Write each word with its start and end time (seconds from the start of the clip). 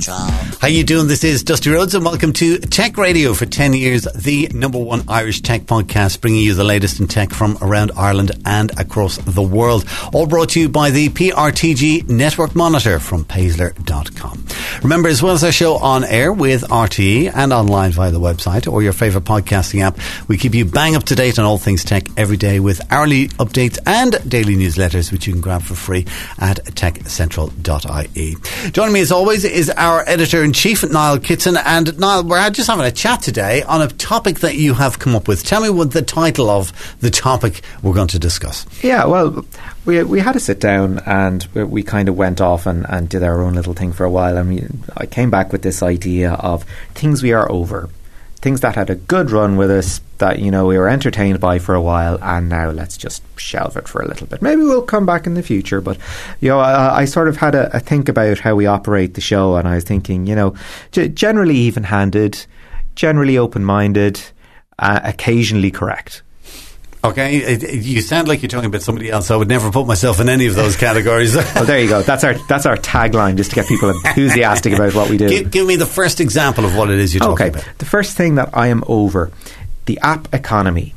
Central. 0.00 0.58
How 0.60 0.68
you 0.68 0.84
doing? 0.84 1.08
This 1.08 1.24
is 1.24 1.42
Dusty 1.42 1.70
Rhodes 1.70 1.94
and 1.94 2.04
welcome 2.04 2.32
to 2.34 2.58
Tech 2.58 2.96
Radio 2.96 3.34
for 3.34 3.46
10 3.46 3.72
years, 3.72 4.06
the 4.14 4.48
number 4.52 4.78
one 4.78 5.02
Irish 5.08 5.40
tech 5.40 5.62
podcast, 5.62 6.20
bringing 6.20 6.42
you 6.42 6.54
the 6.54 6.64
latest 6.64 7.00
in 7.00 7.06
tech 7.06 7.30
from 7.30 7.58
around 7.62 7.92
Ireland 7.96 8.32
and 8.44 8.70
across 8.78 9.18
the 9.18 9.42
world. 9.42 9.84
All 10.12 10.26
brought 10.26 10.50
to 10.50 10.60
you 10.60 10.68
by 10.68 10.90
the 10.90 11.08
PRTG 11.08 12.08
Network 12.08 12.54
Monitor 12.54 12.98
from 12.98 13.24
Paessler.com. 13.24 14.46
Remember, 14.82 15.08
as 15.08 15.22
well 15.22 15.32
as 15.32 15.44
our 15.44 15.52
show 15.52 15.76
on 15.76 16.04
air 16.04 16.32
with 16.32 16.62
RTE 16.62 17.32
and 17.34 17.52
online 17.52 17.92
via 17.92 18.10
the 18.10 18.20
website 18.20 18.70
or 18.70 18.82
your 18.82 18.92
favourite 18.92 19.26
podcasting 19.26 19.80
app, 19.80 19.98
we 20.28 20.36
keep 20.36 20.54
you 20.54 20.64
bang 20.64 20.96
up 20.96 21.04
to 21.04 21.14
date 21.14 21.38
on 21.38 21.44
all 21.44 21.58
things 21.58 21.84
tech 21.84 22.08
every 22.16 22.36
day 22.36 22.60
with 22.60 22.80
hourly 22.92 23.28
updates 23.28 23.78
and 23.86 24.16
daily 24.28 24.56
newsletters, 24.56 25.10
which 25.12 25.26
you 25.26 25.32
can 25.32 25.42
grab 25.42 25.62
for 25.62 25.74
free 25.74 26.06
at 26.38 26.64
techcentral.ie. 26.66 28.36
Joining 28.70 28.92
me 28.92 29.00
as 29.00 29.12
always 29.12 29.44
is 29.44 29.70
our 29.70 29.87
editor 29.96 30.44
in 30.44 30.52
chief, 30.52 30.88
Niall 30.88 31.18
Kitson. 31.18 31.56
And 31.56 31.98
Niall, 31.98 32.24
we're 32.24 32.50
just 32.50 32.68
having 32.68 32.84
a 32.84 32.92
chat 32.92 33.22
today 33.22 33.62
on 33.62 33.82
a 33.82 33.88
topic 33.88 34.40
that 34.40 34.56
you 34.56 34.74
have 34.74 34.98
come 34.98 35.14
up 35.14 35.28
with. 35.28 35.44
Tell 35.44 35.60
me 35.60 35.70
what 35.70 35.92
the 35.92 36.02
title 36.02 36.50
of 36.50 36.72
the 37.00 37.10
topic 37.10 37.62
we're 37.82 37.94
going 37.94 38.08
to 38.08 38.18
discuss. 38.18 38.66
Yeah, 38.82 39.06
well, 39.06 39.44
we 39.84 40.02
we 40.02 40.20
had 40.20 40.32
to 40.32 40.40
sit 40.40 40.60
down 40.60 41.00
and 41.06 41.44
we, 41.54 41.82
kind 41.82 42.08
of 42.08 42.16
went 42.16 42.40
off 42.40 42.66
and, 42.66 42.84
and 42.88 43.08
did 43.08 43.22
our 43.22 43.42
own 43.42 43.54
little 43.54 43.72
thing 43.72 43.92
for 43.92 44.04
a 44.04 44.10
while. 44.10 44.36
And 44.36 44.48
we, 44.48 44.66
I 44.96 45.06
came 45.06 45.30
back 45.30 45.52
with 45.52 45.62
this 45.62 45.82
idea 45.82 46.32
of 46.32 46.64
things 46.94 47.22
we 47.22 47.32
are 47.32 47.50
over, 47.50 47.88
things 48.38 48.60
that 48.60 48.76
had 48.76 48.88
a 48.88 48.94
good 48.94 49.30
run 49.30 49.56
with 49.56 49.70
us 49.70 50.00
that 50.18 50.38
you 50.38 50.50
know 50.50 50.66
we 50.66 50.78
were 50.78 50.88
entertained 50.88 51.40
by 51.40 51.58
for 51.58 51.74
a 51.74 51.82
while, 51.82 52.18
and 52.22 52.48
now 52.48 52.70
let's 52.70 52.96
just 52.96 53.22
shelve 53.38 53.76
it 53.76 53.88
for 53.88 54.00
a 54.00 54.08
little 54.08 54.26
bit. 54.26 54.42
Maybe 54.42 54.62
we'll 54.62 54.82
come 54.82 55.06
back 55.06 55.26
in 55.26 55.34
the 55.34 55.42
future, 55.42 55.80
but 55.80 55.98
you 56.40 56.48
know, 56.48 56.60
I, 56.60 57.00
I 57.00 57.04
sort 57.04 57.28
of 57.28 57.36
had 57.36 57.54
a, 57.54 57.76
a, 57.76 57.80
think 57.80 58.08
about 58.08 58.38
how 58.38 58.54
we 58.54 58.66
operate 58.66 59.14
the 59.14 59.20
show, 59.20 59.56
and 59.56 59.66
I 59.66 59.74
was 59.74 59.84
thinking, 59.84 60.26
you 60.26 60.34
know, 60.34 60.54
g- 60.92 61.08
generally 61.08 61.56
even-handed, 61.56 62.46
generally 62.94 63.38
open-minded, 63.38 64.20
uh, 64.78 65.00
occasionally 65.04 65.70
correct. 65.70 66.22
Okay, 67.04 67.36
it, 67.36 67.62
it, 67.62 67.84
you 67.84 68.00
sound 68.00 68.26
like 68.26 68.42
you're 68.42 68.48
talking 68.48 68.66
about 68.66 68.82
somebody 68.82 69.08
else. 69.08 69.30
I 69.30 69.36
would 69.36 69.48
never 69.48 69.70
put 69.70 69.86
myself 69.86 70.18
in 70.18 70.28
any 70.28 70.46
of 70.46 70.56
those 70.56 70.76
categories. 70.86 71.36
well, 71.36 71.64
there 71.64 71.80
you 71.80 71.88
go. 71.88 72.02
That's 72.02 72.24
our 72.24 72.34
that's 72.48 72.66
our 72.66 72.76
tagline, 72.76 73.36
just 73.36 73.50
to 73.50 73.56
get 73.56 73.68
people 73.68 73.90
enthusiastic 73.90 74.72
about 74.72 74.94
what 74.94 75.08
we 75.08 75.16
do. 75.16 75.28
Give, 75.28 75.50
give, 75.50 75.66
me 75.66 75.76
the 75.76 75.86
first 75.86 76.20
example 76.20 76.64
of 76.64 76.76
what 76.76 76.90
it 76.90 76.98
is 76.98 77.14
you're 77.14 77.20
talking 77.20 77.46
okay. 77.46 77.60
about. 77.60 77.78
The 77.78 77.84
first 77.84 78.16
thing 78.16 78.34
that 78.34 78.50
I 78.52 78.68
am 78.68 78.82
over, 78.88 79.30
the 79.86 79.98
app 80.00 80.34
economy. 80.34 80.94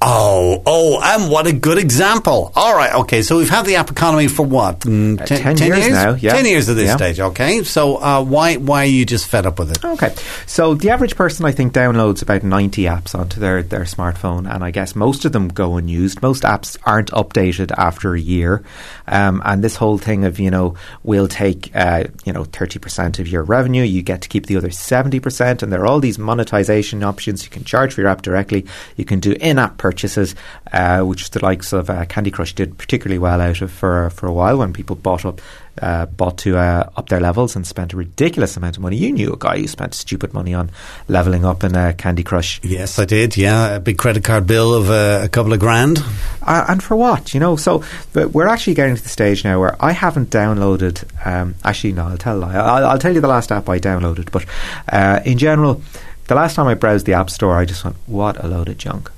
Oh, 0.00 0.62
oh, 0.64 1.00
and 1.02 1.28
what 1.28 1.48
a 1.48 1.52
good 1.52 1.76
example. 1.76 2.52
All 2.54 2.76
right, 2.76 2.94
okay, 3.00 3.22
so 3.22 3.36
we've 3.36 3.50
had 3.50 3.66
the 3.66 3.76
app 3.76 3.90
economy 3.90 4.28
for 4.28 4.46
what? 4.46 4.80
Mm, 4.80 5.24
ten, 5.24 5.38
uh, 5.38 5.42
ten, 5.42 5.56
ten 5.56 5.66
years, 5.66 5.78
years, 5.86 5.92
now, 5.92 6.14
yeah. 6.14 6.32
Ten 6.34 6.46
years 6.46 6.68
at 6.68 6.76
this 6.76 6.86
yeah. 6.86 6.96
stage, 6.96 7.18
okay. 7.18 7.64
So 7.64 7.96
uh, 7.96 8.22
why 8.22 8.56
why 8.58 8.82
are 8.82 8.86
you 8.86 9.04
just 9.04 9.26
fed 9.26 9.44
up 9.44 9.58
with 9.58 9.72
it? 9.72 9.84
Okay, 9.84 10.14
so 10.46 10.74
the 10.74 10.90
average 10.90 11.16
person, 11.16 11.44
I 11.46 11.50
think, 11.50 11.72
downloads 11.72 12.22
about 12.22 12.44
90 12.44 12.82
apps 12.82 13.18
onto 13.18 13.40
their, 13.40 13.64
their 13.64 13.80
smartphone, 13.80 14.48
and 14.48 14.62
I 14.62 14.70
guess 14.70 14.94
most 14.94 15.24
of 15.24 15.32
them 15.32 15.48
go 15.48 15.76
unused. 15.76 16.22
Most 16.22 16.44
apps 16.44 16.76
aren't 16.84 17.10
updated 17.10 17.72
after 17.76 18.14
a 18.14 18.20
year. 18.20 18.62
Um, 19.08 19.42
and 19.44 19.64
this 19.64 19.74
whole 19.74 19.98
thing 19.98 20.24
of, 20.24 20.38
you 20.38 20.50
know, 20.50 20.76
we'll 21.02 21.26
take, 21.26 21.72
uh, 21.74 22.04
you 22.24 22.32
know, 22.32 22.44
30% 22.44 23.18
of 23.18 23.26
your 23.26 23.42
revenue, 23.42 23.82
you 23.82 24.02
get 24.02 24.22
to 24.22 24.28
keep 24.28 24.46
the 24.46 24.56
other 24.56 24.68
70%, 24.68 25.62
and 25.62 25.72
there 25.72 25.82
are 25.82 25.86
all 25.86 25.98
these 25.98 26.20
monetization 26.20 27.02
options. 27.02 27.42
You 27.42 27.50
can 27.50 27.64
charge 27.64 27.94
for 27.94 28.02
your 28.02 28.10
app 28.10 28.22
directly, 28.22 28.64
you 28.96 29.04
can 29.04 29.18
do 29.18 29.32
in 29.40 29.58
app 29.58 29.76
purchases, 29.88 30.34
uh, 30.72 31.00
which 31.00 31.30
the 31.30 31.42
likes 31.42 31.72
of 31.72 31.88
uh, 31.88 32.04
Candy 32.04 32.30
Crush 32.30 32.54
did 32.54 32.76
particularly 32.76 33.18
well 33.18 33.40
out 33.40 33.62
of 33.62 33.70
for 33.70 34.10
for 34.10 34.26
a 34.26 34.32
while 34.32 34.58
when 34.58 34.72
people 34.74 34.96
bought 34.96 35.24
up 35.24 35.40
uh, 35.80 36.04
bought 36.06 36.36
to 36.38 36.58
uh, 36.58 36.90
up 36.96 37.08
their 37.08 37.20
levels 37.20 37.56
and 37.56 37.66
spent 37.66 37.94
a 37.94 37.96
ridiculous 37.96 38.56
amount 38.56 38.76
of 38.76 38.82
money. 38.82 38.96
You 38.96 39.12
knew 39.12 39.32
a 39.32 39.36
guy 39.38 39.58
who 39.58 39.66
spent 39.66 39.94
stupid 39.94 40.34
money 40.34 40.52
on 40.52 40.70
leveling 41.06 41.44
up 41.44 41.64
in 41.64 41.74
uh, 41.74 41.94
Candy 41.96 42.22
Crush. 42.22 42.60
Yes, 42.62 42.98
I 42.98 43.06
did. 43.06 43.36
Yeah, 43.36 43.76
a 43.76 43.80
big 43.80 43.96
credit 43.96 44.24
card 44.24 44.46
bill 44.46 44.74
of 44.74 44.90
uh, 44.90 45.20
a 45.22 45.28
couple 45.28 45.54
of 45.54 45.60
grand. 45.60 46.02
And 46.46 46.82
for 46.82 46.96
what? 46.96 47.32
You 47.32 47.40
know, 47.40 47.56
so 47.56 47.82
we're 48.14 48.48
actually 48.48 48.74
getting 48.74 48.96
to 48.96 49.02
the 49.02 49.08
stage 49.08 49.42
now 49.44 49.58
where 49.58 49.74
I 49.82 49.92
haven't 49.92 50.28
downloaded. 50.28 51.04
Um, 51.26 51.54
actually, 51.64 51.92
no, 51.92 52.08
I'll 52.08 52.18
tell 52.18 52.44
I'll, 52.44 52.86
I'll, 52.86 52.98
tell 52.98 53.14
you 53.14 53.20
the 53.20 53.28
last 53.28 53.52
app 53.52 53.68
I 53.68 53.78
downloaded. 53.78 54.30
But 54.32 54.44
uh, 54.92 55.20
in 55.24 55.38
general, 55.38 55.80
the 56.26 56.34
last 56.34 56.56
time 56.56 56.66
I 56.66 56.74
browsed 56.74 57.06
the 57.06 57.14
App 57.14 57.30
Store, 57.30 57.56
I 57.56 57.64
just 57.64 57.84
went, 57.84 57.96
"What 58.06 58.42
a 58.42 58.48
load 58.48 58.68
of 58.68 58.76
junk." 58.76 59.10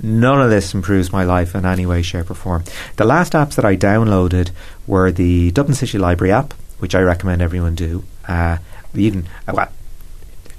None 0.00 0.40
of 0.40 0.50
this 0.50 0.74
improves 0.74 1.12
my 1.12 1.24
life 1.24 1.54
in 1.54 1.64
any 1.64 1.86
way, 1.86 2.02
shape, 2.02 2.30
or 2.30 2.34
form. 2.34 2.64
The 2.96 3.04
last 3.04 3.32
apps 3.32 3.56
that 3.56 3.64
I 3.64 3.76
downloaded 3.76 4.50
were 4.86 5.10
the 5.10 5.50
Dublin 5.50 5.74
City 5.74 5.98
Library 5.98 6.32
app, 6.32 6.54
which 6.78 6.94
I 6.94 7.00
recommend 7.00 7.42
everyone 7.42 7.74
do. 7.74 8.04
Uh, 8.26 8.58
even 8.94 9.26
uh, 9.46 9.52
well, 9.54 9.68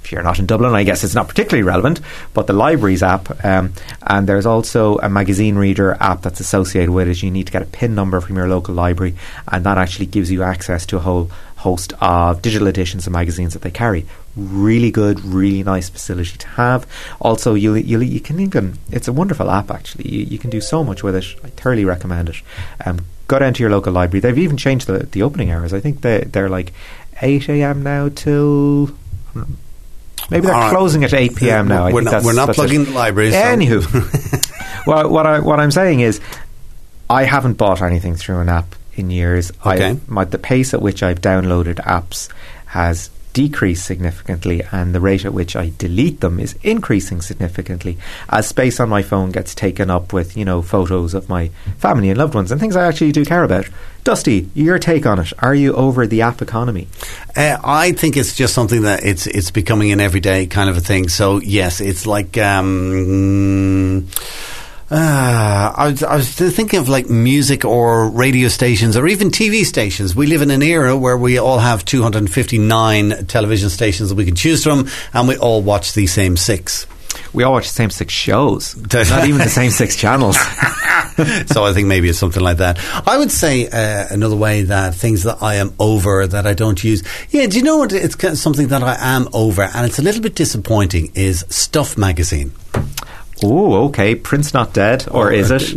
if 0.04 0.12
you're 0.12 0.22
not 0.22 0.38
in 0.38 0.46
Dublin, 0.46 0.74
I 0.74 0.82
guess 0.82 1.04
it's 1.04 1.14
not 1.14 1.28
particularly 1.28 1.62
relevant. 1.62 2.00
But 2.34 2.46
the 2.46 2.52
Libraries 2.52 3.02
app, 3.02 3.44
um, 3.44 3.72
and 4.02 4.26
there's 4.26 4.46
also 4.46 4.98
a 4.98 5.08
magazine 5.08 5.56
reader 5.56 5.96
app 6.00 6.22
that's 6.22 6.40
associated 6.40 6.90
with 6.90 7.08
it. 7.08 7.22
You 7.22 7.30
need 7.30 7.46
to 7.46 7.52
get 7.52 7.62
a 7.62 7.66
PIN 7.66 7.94
number 7.94 8.20
from 8.20 8.36
your 8.36 8.48
local 8.48 8.74
library, 8.74 9.14
and 9.48 9.64
that 9.64 9.78
actually 9.78 10.06
gives 10.06 10.30
you 10.30 10.42
access 10.42 10.84
to 10.86 10.96
a 10.96 11.00
whole 11.00 11.30
host 11.56 11.92
of 12.00 12.42
digital 12.42 12.68
editions 12.68 13.06
of 13.06 13.12
magazines 13.12 13.52
that 13.52 13.62
they 13.62 13.70
carry. 13.70 14.06
Really 14.36 14.90
good, 14.90 15.20
really 15.20 15.62
nice 15.62 15.88
facility 15.88 16.36
to 16.38 16.48
have. 16.48 16.86
Also, 17.20 17.54
you 17.54 17.74
you 17.74 18.00
you 18.00 18.20
can 18.20 18.38
even 18.38 18.78
it's 18.90 19.08
a 19.08 19.12
wonderful 19.12 19.50
app 19.50 19.70
actually. 19.70 20.08
You, 20.08 20.24
you 20.24 20.38
can 20.38 20.50
do 20.50 20.60
so 20.60 20.84
much 20.84 21.02
with 21.02 21.16
it. 21.16 21.24
I 21.42 21.48
thoroughly 21.48 21.84
recommend 21.84 22.28
it. 22.28 22.36
Um, 22.86 23.04
go 23.26 23.38
down 23.38 23.54
to 23.54 23.62
your 23.62 23.70
local 23.70 23.92
library. 23.92 24.20
They've 24.20 24.38
even 24.38 24.56
changed 24.56 24.86
the 24.86 25.00
the 25.00 25.22
opening 25.22 25.50
hours. 25.50 25.72
I 25.72 25.80
think 25.80 26.02
they 26.02 26.20
they're 26.20 26.48
like 26.48 26.72
eight 27.22 27.48
a.m. 27.48 27.82
now 27.82 28.08
till. 28.08 28.90
Maybe 30.30 30.46
they're 30.46 30.54
right. 30.54 30.70
closing 30.70 31.02
at 31.02 31.12
eight 31.12 31.34
p.m. 31.34 31.66
now. 31.66 31.90
We're 31.90 32.02
not, 32.02 32.22
we're 32.22 32.32
not 32.34 32.54
plugging 32.54 32.84
the 32.84 32.92
libraries. 32.92 33.34
Anywho, 33.34 33.82
so. 34.84 34.90
well, 34.90 35.10
what 35.10 35.26
I 35.26 35.40
what 35.40 35.58
I'm 35.58 35.72
saying 35.72 36.00
is, 36.00 36.20
I 37.08 37.24
haven't 37.24 37.54
bought 37.54 37.82
anything 37.82 38.14
through 38.14 38.38
an 38.38 38.48
app 38.48 38.76
in 38.94 39.10
years. 39.10 39.50
Okay. 39.66 39.98
my, 40.06 40.24
the 40.24 40.38
pace 40.38 40.72
at 40.74 40.82
which 40.82 41.02
I've 41.02 41.20
downloaded 41.20 41.76
apps 41.76 42.28
has 42.66 43.10
decreased 43.32 43.84
significantly 43.84 44.62
and 44.72 44.94
the 44.94 45.00
rate 45.00 45.24
at 45.24 45.34
which 45.34 45.56
I 45.56 45.72
delete 45.78 46.20
them 46.20 46.40
is 46.40 46.56
increasing 46.62 47.20
significantly 47.20 47.98
as 48.28 48.48
space 48.48 48.80
on 48.80 48.88
my 48.88 49.02
phone 49.02 49.30
gets 49.30 49.54
taken 49.54 49.90
up 49.90 50.12
with, 50.12 50.36
you 50.36 50.44
know, 50.44 50.62
photos 50.62 51.14
of 51.14 51.28
my 51.28 51.48
family 51.78 52.10
and 52.10 52.18
loved 52.18 52.34
ones 52.34 52.50
and 52.50 52.60
things 52.60 52.76
I 52.76 52.86
actually 52.86 53.12
do 53.12 53.24
care 53.24 53.44
about. 53.44 53.68
Dusty, 54.02 54.48
your 54.54 54.78
take 54.78 55.04
on 55.06 55.18
it. 55.18 55.32
Are 55.40 55.54
you 55.54 55.74
over 55.74 56.06
the 56.06 56.22
app 56.22 56.40
economy? 56.40 56.88
Uh, 57.36 57.58
I 57.62 57.92
think 57.92 58.16
it's 58.16 58.34
just 58.34 58.54
something 58.54 58.82
that 58.82 59.04
it's 59.04 59.26
it's 59.26 59.50
becoming 59.50 59.92
an 59.92 60.00
everyday 60.00 60.46
kind 60.46 60.70
of 60.70 60.76
a 60.76 60.80
thing. 60.80 61.08
So 61.08 61.38
yes, 61.40 61.80
it's 61.80 62.06
like 62.06 62.38
um, 62.38 64.08
uh, 64.90 65.72
I, 65.76 65.88
was, 65.90 66.02
I 66.02 66.16
was 66.16 66.28
thinking 66.32 66.80
of 66.80 66.88
like 66.88 67.08
music 67.08 67.64
or 67.64 68.10
radio 68.10 68.48
stations 68.48 68.96
or 68.96 69.06
even 69.06 69.30
TV 69.30 69.64
stations. 69.64 70.16
We 70.16 70.26
live 70.26 70.42
in 70.42 70.50
an 70.50 70.62
era 70.62 70.96
where 70.96 71.16
we 71.16 71.38
all 71.38 71.60
have 71.60 71.84
259 71.84 73.26
television 73.26 73.70
stations 73.70 74.08
that 74.08 74.16
we 74.16 74.24
can 74.24 74.34
choose 74.34 74.64
from, 74.64 74.88
and 75.12 75.28
we 75.28 75.36
all 75.36 75.62
watch 75.62 75.92
the 75.94 76.08
same 76.08 76.36
six. 76.36 76.88
We 77.32 77.44
all 77.44 77.52
watch 77.52 77.68
the 77.68 77.74
same 77.74 77.90
six 77.90 78.12
shows, 78.12 78.76
not 78.92 79.26
even 79.26 79.38
the 79.38 79.48
same 79.48 79.70
six 79.70 79.94
channels. 79.94 80.36
so 81.46 81.64
I 81.64 81.72
think 81.72 81.86
maybe 81.86 82.08
it's 82.08 82.18
something 82.18 82.42
like 82.42 82.56
that. 82.56 82.80
I 83.06 83.16
would 83.16 83.30
say 83.30 83.68
uh, 83.68 84.06
another 84.10 84.36
way 84.36 84.62
that 84.62 84.96
things 84.96 85.22
that 85.22 85.40
I 85.40 85.56
am 85.56 85.72
over 85.78 86.26
that 86.26 86.48
I 86.48 86.54
don't 86.54 86.82
use. 86.82 87.04
Yeah, 87.30 87.46
do 87.46 87.58
you 87.58 87.62
know 87.62 87.76
what? 87.76 87.92
It's 87.92 88.40
something 88.40 88.68
that 88.68 88.82
I 88.82 88.96
am 88.98 89.28
over, 89.32 89.62
and 89.62 89.86
it's 89.86 90.00
a 90.00 90.02
little 90.02 90.22
bit 90.22 90.34
disappointing. 90.34 91.12
Is 91.14 91.44
Stuff 91.48 91.96
magazine. 91.96 92.52
Oh, 93.42 93.86
okay. 93.86 94.14
Print's 94.14 94.52
not 94.52 94.74
dead, 94.74 95.06
or 95.10 95.32
is 95.32 95.50
it? 95.50 95.72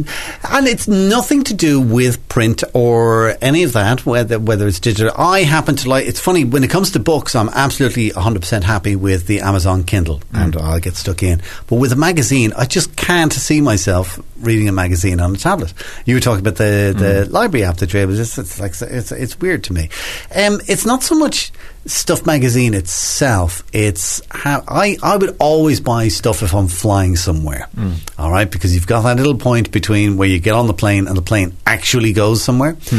And 0.49 0.67
it's 0.67 0.87
nothing 0.87 1.43
to 1.45 1.53
do 1.53 1.79
with 1.79 2.27
print 2.27 2.63
or 2.73 3.35
any 3.41 3.63
of 3.63 3.73
that, 3.73 4.05
whether 4.05 4.39
whether 4.39 4.67
it's 4.67 4.79
digital. 4.79 5.13
I 5.17 5.43
happen 5.43 5.75
to 5.77 5.89
like. 5.89 6.05
It's 6.05 6.19
funny 6.19 6.43
when 6.43 6.63
it 6.63 6.69
comes 6.69 6.91
to 6.91 6.99
books. 6.99 7.35
I'm 7.35 7.49
absolutely 7.49 8.11
100 8.11 8.39
percent 8.39 8.63
happy 8.63 8.95
with 8.95 9.27
the 9.27 9.41
Amazon 9.41 9.83
Kindle, 9.83 10.19
mm. 10.19 10.43
and 10.43 10.57
I'll 10.57 10.79
get 10.79 10.95
stuck 10.95 11.23
in. 11.23 11.41
But 11.67 11.77
with 11.77 11.91
a 11.91 11.97
magazine, 11.97 12.53
I 12.57 12.65
just 12.65 12.95
can't 12.95 13.33
see 13.33 13.61
myself 13.61 14.19
reading 14.37 14.67
a 14.67 14.73
magazine 14.73 15.19
on 15.19 15.35
a 15.35 15.37
tablet. 15.37 15.73
You 16.05 16.15
were 16.15 16.21
talking 16.21 16.41
about 16.41 16.55
the 16.55 16.93
the 16.97 17.25
mm. 17.27 17.31
library 17.31 17.65
app 17.65 17.77
that 17.77 17.93
you're 17.93 18.01
able. 18.01 18.19
It's, 18.19 18.37
it's 18.37 18.59
like 18.59 18.73
it's 18.81 19.11
it's 19.11 19.39
weird 19.39 19.63
to 19.65 19.73
me. 19.73 19.89
Um, 20.35 20.59
it's 20.67 20.85
not 20.85 21.03
so 21.03 21.15
much 21.15 21.51
Stuff 21.85 22.25
magazine 22.25 22.73
itself, 22.73 23.61
it's 23.73 24.21
how 24.31 24.63
I, 24.67 24.97
I 25.03 25.17
would 25.17 25.35
always 25.39 25.81
buy 25.81 26.07
stuff 26.07 26.41
if 26.41 26.53
I'm 26.55 26.67
flying 26.69 27.17
somewhere. 27.17 27.67
Mm. 27.75 27.95
All 28.17 28.31
right, 28.31 28.49
because 28.49 28.73
you've 28.73 28.87
got 28.87 29.01
that 29.01 29.17
little 29.17 29.35
point 29.37 29.69
between 29.71 30.15
where 30.15 30.29
you 30.29 30.39
get 30.39 30.53
on 30.53 30.67
the 30.67 30.73
plane 30.73 31.07
and 31.07 31.17
the 31.17 31.21
plane 31.21 31.57
actually 31.67 32.13
goes 32.13 32.41
somewhere, 32.41 32.77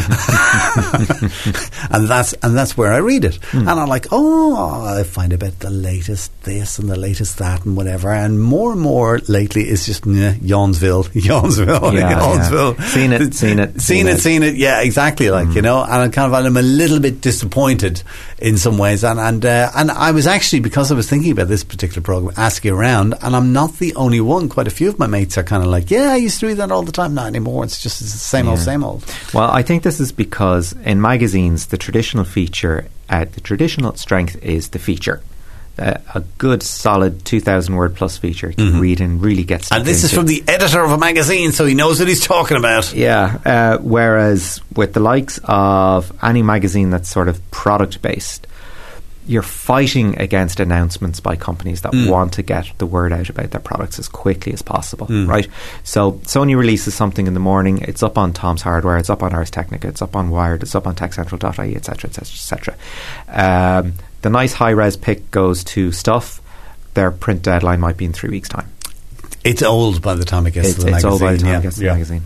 and 1.91 2.09
that's 2.09 2.33
and 2.35 2.57
that's 2.57 2.77
where 2.77 2.93
I 2.93 2.99
read 2.99 3.25
it. 3.25 3.39
Mm. 3.53 3.61
And 3.61 3.71
I'm 3.71 3.89
like, 3.89 4.07
oh, 4.13 4.85
I 4.85 5.03
find 5.05 5.33
about 5.33 5.59
the 5.61 5.71
latest 5.71 6.31
this 6.43 6.79
and 6.79 6.89
the 6.89 6.99
latest 6.99 7.39
that 7.39 7.65
and 7.65 7.77
whatever. 7.77 8.13
And 8.13 8.41
more 8.41 8.73
and 8.73 8.81
more 8.81 9.19
lately, 9.29 9.63
it's 9.63 9.87
just 9.87 10.05
nah, 10.07 10.33
Yawnsville, 10.33 11.05
Yawnsville, 11.23 11.95
Yeah, 11.95 12.19
Yawnsville. 12.21 12.79
yeah. 12.79 12.85
Seen 12.87 13.13
it, 13.13 13.35
seen 13.35 13.59
it, 13.59 13.81
seen 13.81 13.81
seen 13.81 14.07
it, 14.09 14.15
it. 14.17 14.21
seen 14.21 14.43
it. 14.43 14.57
Yeah, 14.57 14.83
exactly. 14.83 15.31
Like 15.31 15.55
you 15.55 15.63
know, 15.63 15.83
and 15.83 15.93
I'm 15.93 16.11
kind 16.11 16.33
of 16.33 16.35
I'm 16.47 16.57
a 16.57 16.63
little 16.63 17.01
bit 17.01 17.21
disappointed 17.21 18.03
in 18.39 18.59
some 18.59 18.74
ways, 18.79 19.05
and 19.05 19.19
and 19.19 19.45
uh, 19.45 19.71
and 19.75 19.91
I 19.91 20.11
was 20.11 20.27
actually 20.27 20.61
because 20.61 20.91
I 20.91 20.95
was 20.95 21.09
thinking 21.09 21.33
about 21.33 21.49
this 21.49 21.65
particular 21.65 22.03
program, 22.03 22.35
asking 22.37 22.73
around, 22.73 23.15
and 23.23 23.35
I'm 23.35 23.53
not 23.53 23.79
the 23.79 23.95
only 23.95 24.21
one. 24.21 24.49
Quite 24.49 24.67
a 24.67 24.71
few 24.71 24.89
of 24.89 24.99
my 24.99 25.07
mates 25.07 25.39
are 25.39 25.43
kind 25.43 25.63
of 25.63 25.69
like, 25.69 25.91
yeah, 25.91 26.13
I 26.13 26.17
used 26.17 26.41
to 26.41 26.47
read 26.47 26.59
that 26.59 26.71
all 26.71 26.83
the 26.83 26.93
time. 26.93 27.15
Not 27.15 27.27
anymore. 27.27 27.65
It's 27.65 27.81
just 27.81 28.01
it's 28.01 28.13
the 28.13 28.19
same 28.19 28.49
old, 28.49 28.59
same 28.59 28.85
old. 28.85 29.05
Well, 29.33 29.51
I 29.51 29.63
think 29.63 29.83
this 29.83 30.01
is 30.01 30.13
because 30.13 30.73
in 30.85 31.01
magazines, 31.01 31.67
the 31.67 31.79
traditional 31.79 32.25
feature, 32.25 32.89
uh, 33.09 33.25
the 33.25 33.41
traditional 33.41 33.95
strength 33.97 34.43
is 34.43 34.71
the 34.71 34.79
feature. 34.79 35.23
Uh, 35.77 35.99
a 36.15 36.21
good, 36.39 36.63
solid 36.63 37.25
2,000 37.25 37.75
word 37.75 37.97
plus 37.97 38.17
feature 38.17 38.47
you 38.51 38.55
can 38.55 38.79
read 38.79 39.01
and 39.01 39.21
really 39.21 39.43
get 39.43 39.65
stuck 39.65 39.75
Mm-hmm. 39.75 39.81
And 39.81 39.89
this 39.89 40.05
is 40.05 40.15
from 40.15 40.27
the 40.27 40.45
editor 40.47 40.81
of 40.85 40.93
a 40.93 40.99
magazine, 40.99 41.51
so 41.51 41.67
he 41.67 41.75
knows 41.75 41.99
what 41.99 42.07
he's 42.07 42.25
talking 42.25 42.57
about. 42.57 42.95
Yeah, 42.95 43.41
uh, 43.45 43.79
whereas 43.79 44.61
with 44.77 44.93
the 44.93 45.01
likes 45.01 45.41
of 45.43 46.13
any 46.23 46.45
magazine 46.45 46.91
that's 46.91 47.09
sort 47.09 47.27
of 47.27 47.51
product 47.51 48.01
based, 48.03 48.47
you're 49.27 49.43
fighting 49.43 50.19
against 50.19 50.61
announcements 50.61 51.19
by 51.21 51.35
companies 51.37 51.81
that 51.81 51.93
Mm. 51.93 52.09
want 52.11 52.33
to 52.35 52.43
get 52.43 52.67
the 52.79 52.87
word 52.87 53.13
out 53.13 53.29
about 53.31 53.51
their 53.53 53.61
products 53.61 53.99
as 53.99 54.07
quickly 54.09 54.53
as 54.53 54.61
possible, 54.63 55.07
Mm. 55.07 55.27
right? 55.29 55.49
So 55.83 56.13
Sony 56.25 56.57
releases 56.57 56.95
something 56.95 57.27
in 57.27 57.35
the 57.35 57.41
morning, 57.41 57.79
it's 57.83 58.03
up 58.03 58.19
on 58.19 58.33
Tom's 58.33 58.63
Hardware, 58.63 58.99
it's 58.99 59.09
up 59.11 59.23
on 59.23 59.35
Ars 59.35 59.51
Technica, 59.51 59.89
it's 59.89 60.03
up 60.03 60.15
on 60.15 60.29
Wired, 60.31 60.63
it's 60.63 60.75
up 60.75 60.87
on 60.87 60.95
TechCentral.ie, 60.95 61.75
etc., 61.77 62.11
etc., 62.11 62.23
etc. 62.23 62.75
Um, 63.29 63.95
the 64.23 64.31
nice 64.31 64.53
high 64.55 64.71
res 64.71 64.97
pic 64.97 65.31
goes 65.31 65.65
to 65.65 65.91
stuff. 65.93 66.41
Their 66.95 67.11
print 67.11 67.43
deadline 67.43 67.81
might 67.81 67.97
be 67.97 68.05
in 68.05 68.13
three 68.13 68.31
weeks' 68.31 68.49
time. 68.49 68.69
It's 69.43 69.63
old 69.63 70.01
by 70.01 70.15
the 70.15 70.25
time 70.25 70.47
it 70.47 70.53
gets 70.53 70.69
It's, 70.69 70.77
to 70.79 70.83
the 70.85 70.87
it's 70.89 71.03
magazine. 71.05 71.11
all 71.13 71.19
by 71.19 71.33
the 71.33 71.39
time 71.39 71.49
yeah. 71.49 71.59
it 71.59 71.63
gets 71.63 71.75
to 71.77 71.81
the 71.83 71.87
magazine. 71.89 72.23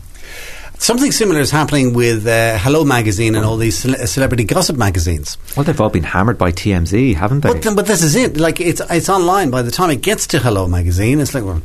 Something 0.81 1.11
similar 1.13 1.41
is 1.41 1.51
happening 1.51 1.93
with 1.93 2.27
uh, 2.27 2.57
Hello 2.59 2.85
Magazine 2.85 3.35
and 3.35 3.45
all 3.45 3.57
these 3.57 3.77
cele- 3.79 4.07
celebrity 4.07 4.45
gossip 4.45 4.77
magazines. 4.77 5.37
Well, 5.57 5.65
they've 5.65 5.81
all 5.81 5.91
been 5.91 6.05
hammered 6.05 6.39
by 6.39 6.53
TMZ, 6.53 7.15
haven't 7.17 7.41
they? 7.41 7.53
But, 7.53 7.63
then, 7.63 7.75
but 7.75 7.87
this 7.87 8.03
is 8.03 8.15
it. 8.15 8.37
Like 8.37 8.61
it's 8.61 8.81
it's 8.89 9.09
online. 9.09 9.51
By 9.51 9.63
the 9.63 9.71
time 9.73 9.91
it 9.91 10.03
gets 10.03 10.29
to 10.29 10.39
Hello 10.39 10.67
Magazine, 10.69 11.21
it's 11.21 11.35
like, 11.35 11.45
well, 11.45 11.61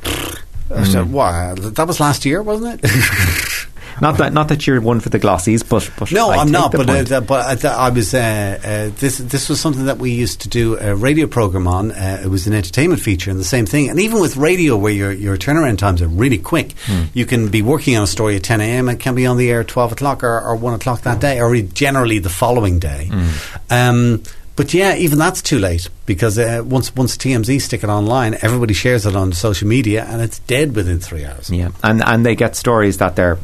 I 0.74 0.84
said, 0.84 1.12
wow, 1.12 1.54
that 1.56 1.88
was 1.88 2.00
last 2.00 2.26
year, 2.26 2.42
wasn't 2.42 2.84
it? 2.84 2.90
Not 4.02 4.18
that, 4.18 4.34
not 4.34 4.48
that 4.50 4.66
you're 4.68 4.82
one 4.82 5.00
for 5.00 5.10
the 5.10 5.20
glossies, 5.20 5.68
but, 5.68 5.90
but 5.98 6.12
no, 6.12 6.30
I 6.30 6.38
I'm 6.38 6.52
not. 6.52 6.72
But 6.72 6.88
point. 6.88 7.12
uh, 7.12 7.22
but 7.22 7.66
I, 7.66 7.88
I 7.88 7.90
was. 7.90 8.14
Uh, 8.14 8.60
uh, 8.64 9.00
this 9.00 9.18
this 9.20 9.50
was 9.50 9.60
something 9.60 9.86
that 9.86 9.98
we 9.98 10.12
used 10.12 10.42
to 10.42 10.50
do 10.50 10.78
a 10.80 10.96
radio 10.96 11.28
program 11.28 11.68
on. 11.68 11.92
Uh, 11.92 12.22
it 12.24 12.28
was 12.28 12.48
an 12.48 12.54
entertainment 12.54 13.02
feature, 13.02 13.30
and 13.32 13.40
the 13.40 13.44
same 13.44 13.66
thing. 13.66 13.90
And 13.90 14.00
even 14.00 14.20
with 14.20 14.36
radio, 14.38 14.76
where 14.78 14.94
your 14.94 15.12
your 15.12 15.38
turnaround 15.38 15.78
times 15.78 16.02
are 16.02 16.08
really 16.08 16.38
quick, 16.38 16.74
Hmm. 16.86 17.04
you 17.14 17.26
can 17.26 17.50
be 17.50 17.62
working 17.62 17.96
on 17.98 18.04
a 18.04 18.08
story 18.08 18.36
at 18.36 18.44
10 18.44 18.62
a.m. 18.62 18.90
and 18.90 19.00
can 19.00 19.16
be 19.16 19.26
on 19.26 19.38
the 19.38 19.50
air 19.50 19.62
at 19.62 19.68
12 19.68 19.92
o'clock 19.94 20.24
or, 20.24 20.42
or 20.42 20.56
one 20.56 20.74
o'clock 20.74 21.02
that 21.02 21.20
day, 21.20 21.40
or 21.40 21.56
generally 21.62 22.20
the 22.20 22.30
following 22.30 22.80
day. 22.80 23.10
Hmm. 23.12 23.30
Um, 23.70 24.24
but 24.56 24.74
yeah, 24.74 24.96
even 24.96 25.18
that's 25.18 25.42
too 25.42 25.58
late 25.58 25.90
because 26.06 26.38
uh, 26.38 26.64
once 26.66 26.96
once 26.96 27.18
TMZ 27.18 27.60
stick 27.62 27.84
it 27.84 27.90
online, 27.90 28.36
everybody 28.42 28.74
shares 28.74 29.06
it 29.06 29.16
on 29.16 29.32
social 29.32 29.68
media, 29.68 30.06
and 30.06 30.22
it's 30.22 30.40
dead 30.40 30.76
within 30.76 31.00
three 31.00 31.26
hours. 31.26 31.50
yeah, 31.50 31.72
and 31.84 32.04
and 32.04 32.26
they 32.26 32.36
get 32.36 32.56
stories 32.56 32.98
that 32.98 33.16
they're 33.16 33.40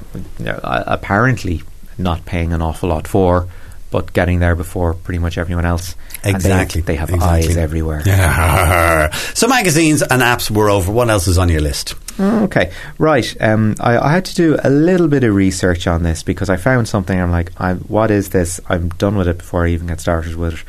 uh, 0.46 0.84
apparently 0.86 1.64
not 1.98 2.26
paying 2.26 2.54
an 2.54 2.62
awful 2.62 2.90
lot 2.90 3.08
for, 3.08 3.48
but 3.92 4.14
getting 4.14 4.40
there 4.40 4.56
before 4.56 4.94
pretty 4.94 5.20
much 5.20 5.38
everyone 5.38 5.66
else. 5.66 5.96
And 6.24 6.34
they- 6.36 6.38
Exactly. 6.38 6.82
they, 6.82 6.96
have 6.96 7.10
Exactly. 7.10 7.50
eyes 7.50 7.58
everywhere. 7.58 8.04
Yeah. 8.06 9.10
so 9.34 9.48
magazines 9.48 10.02
and 10.02 10.22
apps 10.22 10.52
were 10.52 10.70
over. 10.70 10.92
What 10.92 11.10
else 11.10 11.28
is 11.28 11.38
on 11.38 11.50
your 11.50 11.62
list? 11.62 11.96
Okay, 12.20 12.74
right. 12.98 13.34
Um, 13.42 13.76
I, 13.80 13.98
I 13.98 14.12
had 14.12 14.26
to 14.26 14.36
do 14.36 14.58
a 14.62 14.70
little 14.70 15.08
bit 15.08 15.24
of 15.24 15.34
research 15.34 15.88
on 15.88 16.04
this 16.04 16.22
because 16.22 16.50
I 16.50 16.58
found 16.58 16.90
something. 16.90 17.18
I'm 17.18 17.32
like, 17.32 17.54
I'm, 17.58 17.80
what 17.82 18.12
is 18.12 18.30
this? 18.30 18.60
I'm 18.68 18.90
done 18.90 19.16
with 19.16 19.30
it 19.30 19.38
before 19.38 19.66
I 19.66 19.70
even 19.70 19.88
get 19.88 20.02
started 20.02 20.36
with 20.36 20.56
it. 20.56 20.64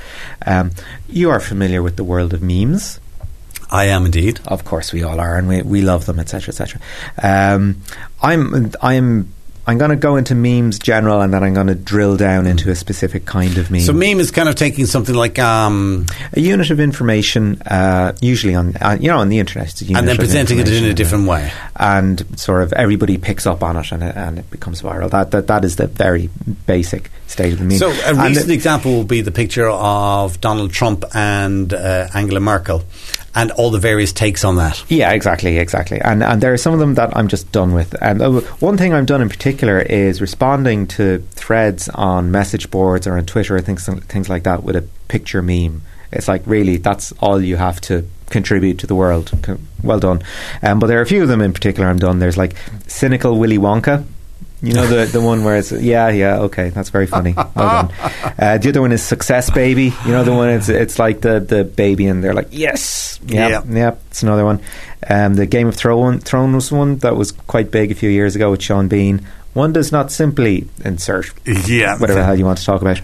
Um, 0.49 0.71
you 1.09 1.29
are 1.31 1.41
familiar 1.41 1.83
with 1.83 1.97
the 1.97 2.05
world 2.05 2.33
of 2.35 2.41
memes. 2.41 3.01
I 3.69 3.87
am 3.87 4.07
indeed. 4.07 4.39
Of 4.47 4.65
course, 4.65 4.93
we 4.93 5.03
all 5.03 5.19
are, 5.21 5.37
and 5.37 5.49
we, 5.49 5.63
we 5.63 5.81
love 5.83 6.07
them, 6.07 6.21
etc., 6.21 6.51
etc. 6.53 6.81
Um, 7.21 7.83
I'm 8.23 8.71
I'm 8.81 9.33
I'm 9.71 9.79
going 9.79 9.91
to 9.91 9.97
go 9.97 10.17
into 10.17 10.35
memes 10.35 10.81
general, 10.81 11.21
and 11.21 11.33
then 11.33 11.45
I'm 11.45 11.55
going 11.55 11.69
to 11.69 11.77
drill 11.77 12.17
down 12.17 12.49
into 12.49 12.71
a 12.71 12.75
specific 12.75 13.25
kind 13.25 13.57
of 13.57 13.71
meme. 13.71 13.83
So 13.83 13.93
meme 13.93 14.19
is 14.19 14.33
kind 14.33 14.49
of 14.49 14.57
taking 14.57 14.87
something 14.87 15.15
like 15.15 15.39
um, 15.39 16.07
a 16.33 16.41
unit 16.41 16.71
of 16.71 16.81
information, 16.81 17.63
uh, 17.63 18.13
usually 18.21 18.57
on 18.57 18.75
uh, 18.81 18.99
you 19.01 19.09
know 19.09 19.19
on 19.19 19.29
the 19.29 19.39
internet, 19.39 19.69
it's 19.69 19.81
a 19.81 19.85
unit 19.85 20.01
and 20.01 20.09
then 20.09 20.17
presenting 20.17 20.59
it 20.59 20.69
in 20.69 20.85
a 20.85 20.93
different 20.93 21.29
way. 21.29 21.53
and 21.77 22.27
sort 22.39 22.65
of 22.65 22.73
everybody 22.73 23.17
picks 23.17 23.47
up 23.47 23.63
on 23.63 23.77
it, 23.77 23.93
and 23.93 24.03
it, 24.03 24.17
and 24.17 24.39
it 24.41 24.51
becomes 24.51 24.83
viral. 24.83 25.09
That 25.09 25.31
that 25.31 25.47
that 25.47 25.65
is 25.65 25.77
the 25.77 25.87
very 25.87 26.31
basic 26.67 27.11
state 27.31 27.53
of 27.53 27.67
the. 27.67 27.77
So 27.77 27.91
a 27.91 28.09
And 28.09 28.19
recent 28.19 28.51
example 28.51 28.93
will 28.93 29.05
be 29.05 29.21
the 29.21 29.31
picture 29.31 29.69
of 29.69 30.41
Donald 30.41 30.73
Trump 30.73 31.05
and 31.15 31.73
uh, 31.73 32.09
Angela 32.15 32.41
Merkel, 32.41 32.83
and 33.35 33.51
all 33.53 33.71
the 33.71 33.79
various 33.79 34.13
takes 34.13 34.45
on 34.45 34.57
that. 34.57 34.85
Yeah, 34.89 35.13
exactly, 35.13 35.59
exactly. 35.59 36.01
And 36.01 36.23
and 36.23 36.43
there 36.43 36.53
are 36.53 36.59
some 36.59 36.75
of 36.75 36.81
them 36.81 36.95
that 36.95 37.17
I'm 37.17 37.29
just 37.29 37.53
done 37.53 37.73
with. 37.75 37.95
And 38.03 38.21
uh, 38.21 38.41
one 38.61 38.77
thing 38.77 38.93
I'm 38.93 39.07
done 39.07 39.23
in 39.23 39.29
particular 39.29 39.79
is 39.79 40.21
responding 40.21 40.87
to 40.89 41.19
threads 41.31 41.89
on 41.89 42.31
message 42.31 42.71
boards 42.71 43.07
or 43.07 43.17
on 43.17 43.25
Twitter 43.27 43.57
or 43.57 43.61
things 43.61 43.87
things 43.87 44.29
like 44.29 44.43
that 44.45 44.63
with 44.65 44.77
a 44.77 44.83
picture 45.09 45.43
meme. 45.43 45.83
It's 46.13 46.27
like 46.29 46.43
really 46.47 46.77
that's 46.77 47.13
all 47.21 47.41
you 47.41 47.57
have 47.57 47.81
to 47.83 48.05
contribute 48.31 48.79
to 48.81 48.87
the 48.87 48.95
world. 48.95 49.31
Well 49.83 50.01
done. 50.01 50.23
Um, 50.63 50.79
but 50.79 50.87
there 50.87 50.99
are 50.99 51.03
a 51.03 51.07
few 51.07 51.23
of 51.23 51.29
them 51.29 51.41
in 51.41 51.53
particular 51.53 51.89
I'm 51.89 51.99
done. 51.99 52.19
There's 52.19 52.37
like 52.37 52.57
cynical 52.87 53.39
Willy 53.39 53.59
Wonka. 53.59 54.05
You 54.63 54.75
know 54.75 54.87
the 54.87 55.07
the 55.07 55.21
one 55.23 55.43
where 55.45 55.57
it's 55.57 55.73
yeah 55.73 56.11
yeah 56.11 56.41
okay 56.41 56.69
that's 56.69 56.91
very 56.91 57.07
funny 57.07 57.33
well 57.37 57.49
done. 57.55 57.93
Uh, 58.39 58.59
the 58.59 58.69
other 58.69 58.81
one 58.83 58.93
is 58.93 59.03
Success 59.03 59.49
Baby. 59.51 59.93
You 60.05 60.13
know 60.13 60.23
the 60.25 60.35
one 60.35 60.51
it's 60.51 60.69
it's 60.69 60.99
like 60.99 61.23
the 61.23 61.41
the 61.41 61.65
baby 61.65 62.07
and 62.07 62.23
they're 62.23 62.35
like 62.35 62.49
yes 62.51 63.19
yeah 63.27 63.63
Yeah. 63.67 63.95
it's 64.11 64.23
another 64.23 64.45
one. 64.45 64.61
Um, 65.09 65.35
the 65.35 65.47
Game 65.47 65.67
of 65.69 65.77
Thrones 65.77 66.25
Thrones 66.25 66.71
one 66.71 66.99
that 66.99 67.17
was 67.17 67.33
quite 67.33 67.71
big 67.71 67.91
a 67.91 67.95
few 67.95 68.11
years 68.11 68.37
ago 68.37 68.51
with 68.51 68.63
Sean 68.63 68.89
Bean. 68.89 69.27
One 69.53 69.73
does 69.73 69.91
not 69.91 70.13
simply 70.13 70.69
insert 70.85 71.33
Yeah. 71.67 71.99
whatever 71.99 72.21
the 72.21 72.25
hell 72.25 72.39
you 72.39 72.45
want 72.45 72.59
to 72.59 72.65
talk 72.65 72.83
about. 72.83 72.99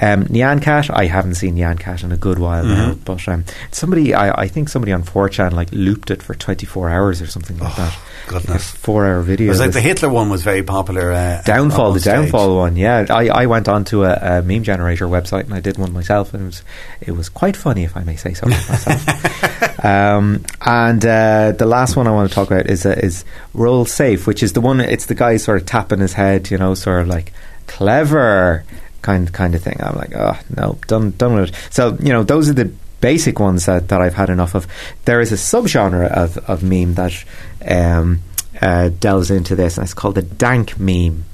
Um, 0.00 0.24
Nyan 0.26 0.62
Cat, 0.62 0.88
I 0.88 1.04
haven't 1.04 1.34
seen 1.34 1.56
Nyan 1.56 1.78
Cat 1.78 2.02
in 2.02 2.10
a 2.10 2.16
good 2.16 2.38
while 2.38 2.64
now, 2.64 2.92
Mm-hmm. 2.92 3.02
but 3.04 3.28
um, 3.28 3.44
somebody, 3.70 4.14
I, 4.14 4.30
I 4.44 4.48
think 4.48 4.70
somebody 4.70 4.92
on 4.92 5.02
4chan 5.02 5.52
like 5.52 5.68
looped 5.72 6.10
it 6.10 6.22
for 6.22 6.34
24 6.34 6.88
hours 6.88 7.20
or 7.20 7.26
something 7.26 7.58
like 7.58 7.76
that. 7.76 7.98
Goodness. 8.30 8.70
Four 8.70 9.06
hour 9.06 9.22
video. 9.22 9.46
It 9.46 9.50
was 9.50 9.58
like 9.58 9.72
the 9.72 9.80
Hitler 9.80 10.08
one 10.08 10.30
was 10.30 10.44
very 10.44 10.62
popular. 10.62 11.10
Uh, 11.10 11.42
Downfall, 11.44 11.94
the 11.94 11.98
downfall 11.98 12.58
one, 12.58 12.76
yeah. 12.76 13.06
I, 13.10 13.26
I 13.26 13.46
went 13.46 13.68
onto 13.68 14.04
a, 14.04 14.12
a 14.38 14.42
meme 14.42 14.62
generator 14.62 15.06
website 15.06 15.46
and 15.46 15.52
I 15.52 15.58
did 15.58 15.78
one 15.78 15.92
myself, 15.92 16.32
and 16.32 16.44
it 16.44 16.46
was 16.46 16.62
it 17.00 17.10
was 17.10 17.28
quite 17.28 17.56
funny, 17.56 17.82
if 17.82 17.96
I 17.96 18.04
may 18.04 18.14
say 18.14 18.34
so 18.34 18.46
myself. 18.46 19.84
um, 19.84 20.44
and 20.64 21.04
uh, 21.04 21.50
the 21.58 21.66
last 21.66 21.96
one 21.96 22.06
I 22.06 22.12
want 22.12 22.28
to 22.28 22.34
talk 22.34 22.52
about 22.52 22.70
is 22.70 22.86
uh, 22.86 22.90
is 22.90 23.24
Roll 23.52 23.84
Safe, 23.84 24.28
which 24.28 24.44
is 24.44 24.52
the 24.52 24.60
one. 24.60 24.78
It's 24.80 25.06
the 25.06 25.16
guy 25.16 25.36
sort 25.36 25.60
of 25.60 25.66
tapping 25.66 25.98
his 25.98 26.12
head, 26.12 26.52
you 26.52 26.58
know, 26.58 26.74
sort 26.74 27.02
of 27.02 27.08
like 27.08 27.32
clever 27.66 28.64
kind 29.02 29.32
kind 29.32 29.56
of 29.56 29.62
thing. 29.64 29.78
I'm 29.80 29.96
like, 29.96 30.14
oh 30.14 30.38
no, 30.56 30.78
done 30.86 31.10
done 31.18 31.34
with 31.34 31.48
it. 31.48 31.56
So 31.70 31.96
you 31.98 32.12
know, 32.12 32.22
those 32.22 32.48
are 32.48 32.54
the 32.54 32.70
basic 33.00 33.38
ones 33.38 33.66
that, 33.66 33.88
that 33.88 34.00
I've 34.00 34.14
had 34.14 34.30
enough 34.30 34.54
of. 34.54 34.66
There 35.04 35.20
is 35.20 35.32
a 35.32 35.36
subgenre 35.36 36.10
of, 36.10 36.38
of 36.48 36.62
meme 36.62 36.94
that 36.94 37.24
um, 37.66 38.22
uh, 38.60 38.90
delves 38.90 39.30
into 39.30 39.56
this, 39.56 39.76
and 39.76 39.84
it's 39.84 39.94
called 39.94 40.14
the 40.14 40.22
dank 40.22 40.78
meme. 40.78 41.24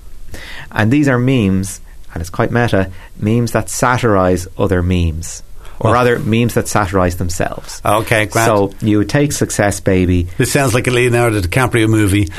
And 0.71 0.93
these 0.93 1.09
are 1.09 1.19
memes, 1.19 1.81
and 2.13 2.21
it's 2.21 2.31
quite 2.31 2.51
meta, 2.51 2.91
memes 3.19 3.53
that 3.53 3.69
satirize 3.69 4.47
other 4.59 4.83
memes. 4.83 5.43
Or 5.79 5.91
Well- 5.91 5.93
rather, 5.95 6.19
memes 6.19 6.55
that 6.55 6.69
satirize 6.69 7.17
themselves. 7.17 7.83
Okay, 7.85 8.27
grand. 8.27 8.47
So 8.47 8.73
you 8.81 8.99
would 8.99 9.09
take 9.11 9.33
Success 9.33 9.81
Baby. 9.81 10.27
This 10.39 10.51
sounds 10.53 10.73
like 10.75 10.87
a 10.87 10.91
Leonardo 10.91 11.41
DiCaprio 11.41 11.89
movie. 11.89 12.29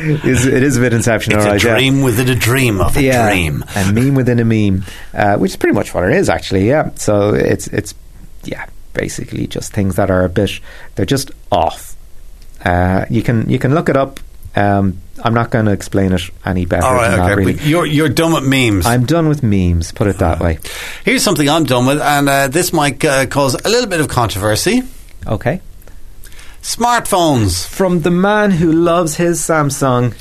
It 0.00 0.62
is 0.62 0.76
a 0.76 0.80
bit 0.80 0.92
Inception, 0.92 1.34
it's 1.34 1.44
all 1.44 1.50
a 1.50 1.52
right, 1.54 1.62
yeah. 1.64 1.74
dream 1.74 2.02
within 2.02 2.28
a 2.28 2.34
dream 2.34 2.80
of 2.80 2.96
a 2.96 3.02
yeah, 3.02 3.28
dream. 3.30 3.64
a 3.76 3.92
meme 3.92 4.14
within 4.14 4.40
a 4.40 4.44
meme, 4.44 4.84
uh, 5.14 5.36
which 5.36 5.52
is 5.52 5.56
pretty 5.56 5.74
much 5.74 5.94
what 5.94 6.04
it 6.04 6.12
is, 6.16 6.28
actually. 6.28 6.66
Yeah. 6.68 6.90
So 6.96 7.34
it's 7.34 7.66
it's 7.68 7.94
yeah, 8.44 8.66
basically 8.94 9.46
just 9.46 9.72
things 9.72 9.96
that 9.96 10.10
are 10.10 10.24
a 10.24 10.28
bit 10.28 10.60
they're 10.94 11.06
just 11.06 11.30
off. 11.52 11.94
Uh, 12.64 13.04
you 13.10 13.22
can 13.22 13.48
you 13.48 13.58
can 13.58 13.74
look 13.74 13.88
it 13.88 13.96
up 13.96 14.18
Um, 14.56 15.00
I'm 15.22 15.34
not 15.34 15.50
going 15.50 15.66
to 15.66 15.72
explain 15.72 16.12
it 16.12 16.22
any 16.44 16.64
better 16.64 16.84
All 16.84 16.94
right, 16.94 17.08
than 17.10 17.18
that, 17.18 17.32
okay. 17.32 17.34
really. 17.34 17.54
You're 17.62 17.86
you're 17.86 18.08
done 18.08 18.32
with 18.32 18.44
memes. 18.44 18.86
I'm 18.86 19.04
done 19.04 19.28
with 19.28 19.42
memes, 19.42 19.92
put 19.92 20.06
it 20.06 20.18
that 20.18 20.40
way. 20.40 20.58
Here's 21.04 21.22
something 21.22 21.48
I'm 21.48 21.64
done 21.64 21.86
with, 21.86 22.00
and 22.00 22.28
uh, 22.28 22.48
this 22.48 22.72
might 22.72 23.04
uh, 23.04 23.26
cause 23.26 23.54
a 23.54 23.68
little 23.68 23.88
bit 23.88 24.00
of 24.00 24.08
controversy. 24.08 24.82
Okay. 25.26 25.60
Smartphones. 26.62 27.66
From 27.66 28.00
the 28.00 28.10
man 28.10 28.50
who 28.50 28.72
loves 28.72 29.16
his 29.16 29.40
Samsung. 29.40 30.12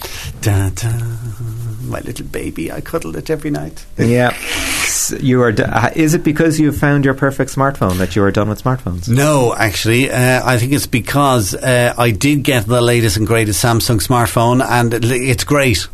Da, 0.41 0.69
da, 0.69 1.88
my 1.88 2.00
little 2.01 2.25
baby, 2.25 2.72
I 2.72 2.81
cuddle 2.81 3.15
it 3.15 3.29
every 3.29 3.51
night. 3.51 3.86
Yeah. 3.98 4.36
You 5.12 5.42
are. 5.44 5.52
D- 5.52 5.64
uh, 5.64 5.90
is 5.96 6.14
it 6.14 6.24
because 6.24 6.60
you 6.60 6.72
found 6.72 7.06
your 7.06 7.14
perfect 7.14 7.54
smartphone 7.56 7.98
that 7.98 8.16
you 8.16 8.24
are 8.24 8.32
done 8.32 8.50
with 8.50 8.64
smartphones? 8.64 9.08
No, 9.10 9.54
actually, 9.56 10.10
uh, 10.12 10.42
I 10.46 10.58
think 10.58 10.74
it's 10.74 10.88
because 10.88 11.54
uh, 11.56 11.94
I 11.98 12.12
did 12.12 12.44
get 12.44 12.66
the 12.66 12.82
latest 12.82 13.18
and 13.18 13.26
greatest 13.28 13.64
Samsung 13.64 14.00
smartphone, 14.06 14.66
and 14.66 14.94
it- 14.94 15.06
it's 15.06 15.44
great. 15.44 15.88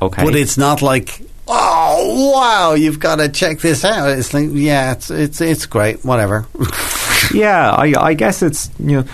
Okay. 0.00 0.24
But 0.24 0.36
it's 0.36 0.56
not 0.56 0.80
like, 0.82 1.22
oh 1.48 2.32
wow, 2.34 2.74
you've 2.74 3.00
got 3.00 3.16
to 3.16 3.28
check 3.28 3.58
this 3.60 3.84
out. 3.84 4.10
It's 4.18 4.32
like, 4.32 4.48
yeah, 4.52 4.92
it's 4.92 5.10
it's 5.10 5.40
it's 5.40 5.66
great. 5.66 6.04
Whatever. 6.04 6.46
yeah, 7.34 7.70
I, 7.70 7.92
I 7.98 8.14
guess 8.14 8.42
it's 8.42 8.70
you 8.78 8.98
know. 9.02 9.04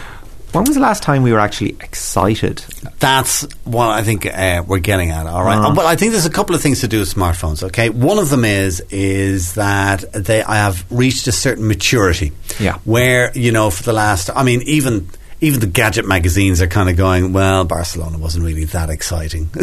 When 0.54 0.64
was 0.64 0.75
the 0.76 0.80
last 0.80 1.02
time 1.02 1.23
we 1.25 1.32
were 1.32 1.40
actually 1.40 1.70
excited? 1.80 2.64
That's 3.00 3.42
what 3.64 3.88
I 3.88 4.02
think 4.02 4.25
uh, 4.25 4.62
we're 4.66 4.78
getting 4.78 5.11
at. 5.11 5.26
All 5.26 5.42
right, 5.42 5.58
Uh-huh. 5.58 5.75
but 5.75 5.84
I 5.84 5.96
think 5.96 6.12
there's 6.12 6.26
a 6.26 6.30
couple 6.30 6.54
of 6.54 6.61
things 6.62 6.80
to 6.80 6.88
do 6.88 7.00
with 7.00 7.12
smartphones. 7.12 7.62
Okay, 7.64 7.90
one 7.90 8.18
of 8.18 8.30
them 8.30 8.44
is 8.44 8.80
is 8.90 9.54
that 9.54 10.04
they 10.12 10.42
I 10.44 10.56
have 10.56 10.84
reached 10.90 11.26
a 11.26 11.32
certain 11.32 11.66
maturity. 11.66 12.30
Yeah. 12.61 12.78
where 12.84 13.37
you 13.37 13.50
know 13.50 13.70
for 13.70 13.82
the 13.82 13.92
last, 13.92 14.30
I 14.34 14.42
mean, 14.44 14.62
even. 14.62 15.08
Even 15.40 15.61
the 15.61 15.66
gadget 15.66 16.06
magazines 16.06 16.62
are 16.62 16.66
kind 16.68 16.88
of 16.88 16.96
going, 16.96 17.34
well, 17.34 17.64
Barcelona 17.66 18.16
wasn't 18.16 18.46
really 18.46 18.64
that 18.66 18.88
exciting. 18.88 19.50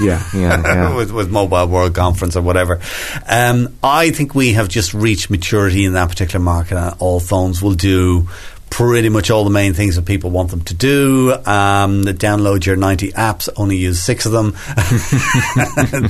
Yeah, 0.00 0.24
yeah, 0.34 0.62
yeah. 0.62 0.96
with, 0.96 1.12
with 1.12 1.30
Mobile 1.30 1.66
World 1.68 1.94
Conference 1.94 2.34
or 2.34 2.42
whatever. 2.42 2.80
Um, 3.28 3.76
I 3.82 4.10
think 4.10 4.34
we 4.34 4.54
have 4.54 4.68
just 4.68 4.94
reached 4.94 5.30
maturity 5.30 5.84
in 5.84 5.92
that 5.92 6.08
particular 6.08 6.42
market, 6.42 6.76
and 6.78 6.96
all 6.98 7.20
phones 7.20 7.62
will 7.62 7.74
do 7.74 8.28
pretty 8.70 9.08
much 9.08 9.30
all 9.30 9.44
the 9.44 9.50
main 9.50 9.74
things 9.74 9.96
that 9.96 10.04
people 10.04 10.30
want 10.30 10.50
them 10.50 10.60
to 10.62 10.74
do. 10.74 11.32
Um, 11.32 12.04
download 12.04 12.64
your 12.66 12.76
90 12.76 13.12
apps, 13.12 13.48
only 13.56 13.76
use 13.76 14.00
six 14.02 14.26
of 14.26 14.32
them, 14.32 14.52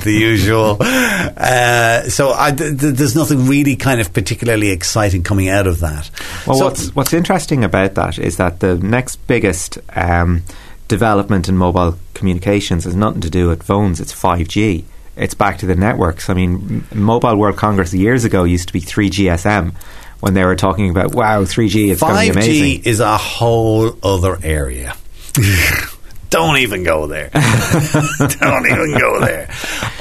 the 0.03 0.15
usual. 0.19 0.77
Uh, 0.79 2.03
so 2.09 2.33
I, 2.35 2.51
th- 2.51 2.79
th- 2.79 2.93
there's 2.95 3.15
nothing 3.15 3.47
really 3.47 3.75
kind 3.75 4.01
of 4.01 4.13
particularly 4.13 4.69
exciting 4.69 5.23
coming 5.23 5.49
out 5.49 5.67
of 5.67 5.79
that. 5.79 6.09
Well, 6.47 6.57
So- 6.57 6.65
what's 6.65 6.95
what's 6.95 7.13
interesting 7.13 7.63
about 7.63 7.95
that 7.95 8.17
is 8.19 8.37
that 8.37 8.59
the 8.59 8.77
next 8.77 9.15
biggest 9.27 9.77
um, 9.95 10.43
development 10.87 11.49
in 11.49 11.57
mobile 11.57 11.97
communications 12.13 12.83
has 12.83 12.95
nothing 12.95 13.21
to 13.21 13.29
do 13.29 13.47
with 13.47 13.63
phones. 13.63 13.99
It's 13.99 14.11
five 14.13 14.47
G. 14.47 14.85
It's 15.15 15.33
back 15.33 15.57
to 15.59 15.65
the 15.65 15.75
networks. 15.75 16.29
I 16.29 16.33
mean, 16.33 16.85
Mobile 16.93 17.35
World 17.35 17.57
Congress 17.57 17.93
years 17.93 18.23
ago 18.23 18.45
used 18.45 18.67
to 18.67 18.73
be 18.73 18.79
three 18.79 19.09
GSM 19.09 19.73
when 20.19 20.33
they 20.33 20.43
were 20.43 20.55
talking 20.55 20.89
about 20.89 21.13
wow, 21.13 21.45
three 21.45 21.69
G. 21.69 21.91
It's 21.91 22.01
going 22.01 22.27
to 22.27 22.33
be 22.33 22.39
amazing. 22.39 22.81
5G 22.81 22.87
is 22.87 22.99
a 22.99 23.17
whole 23.17 23.97
other 24.03 24.37
area. 24.41 24.95
Don't 26.29 26.57
even 26.57 26.83
go 26.83 27.07
there. 27.07 27.29
Don't 27.33 28.65
even 28.67 28.97
go 28.99 29.19
there. 29.19 29.47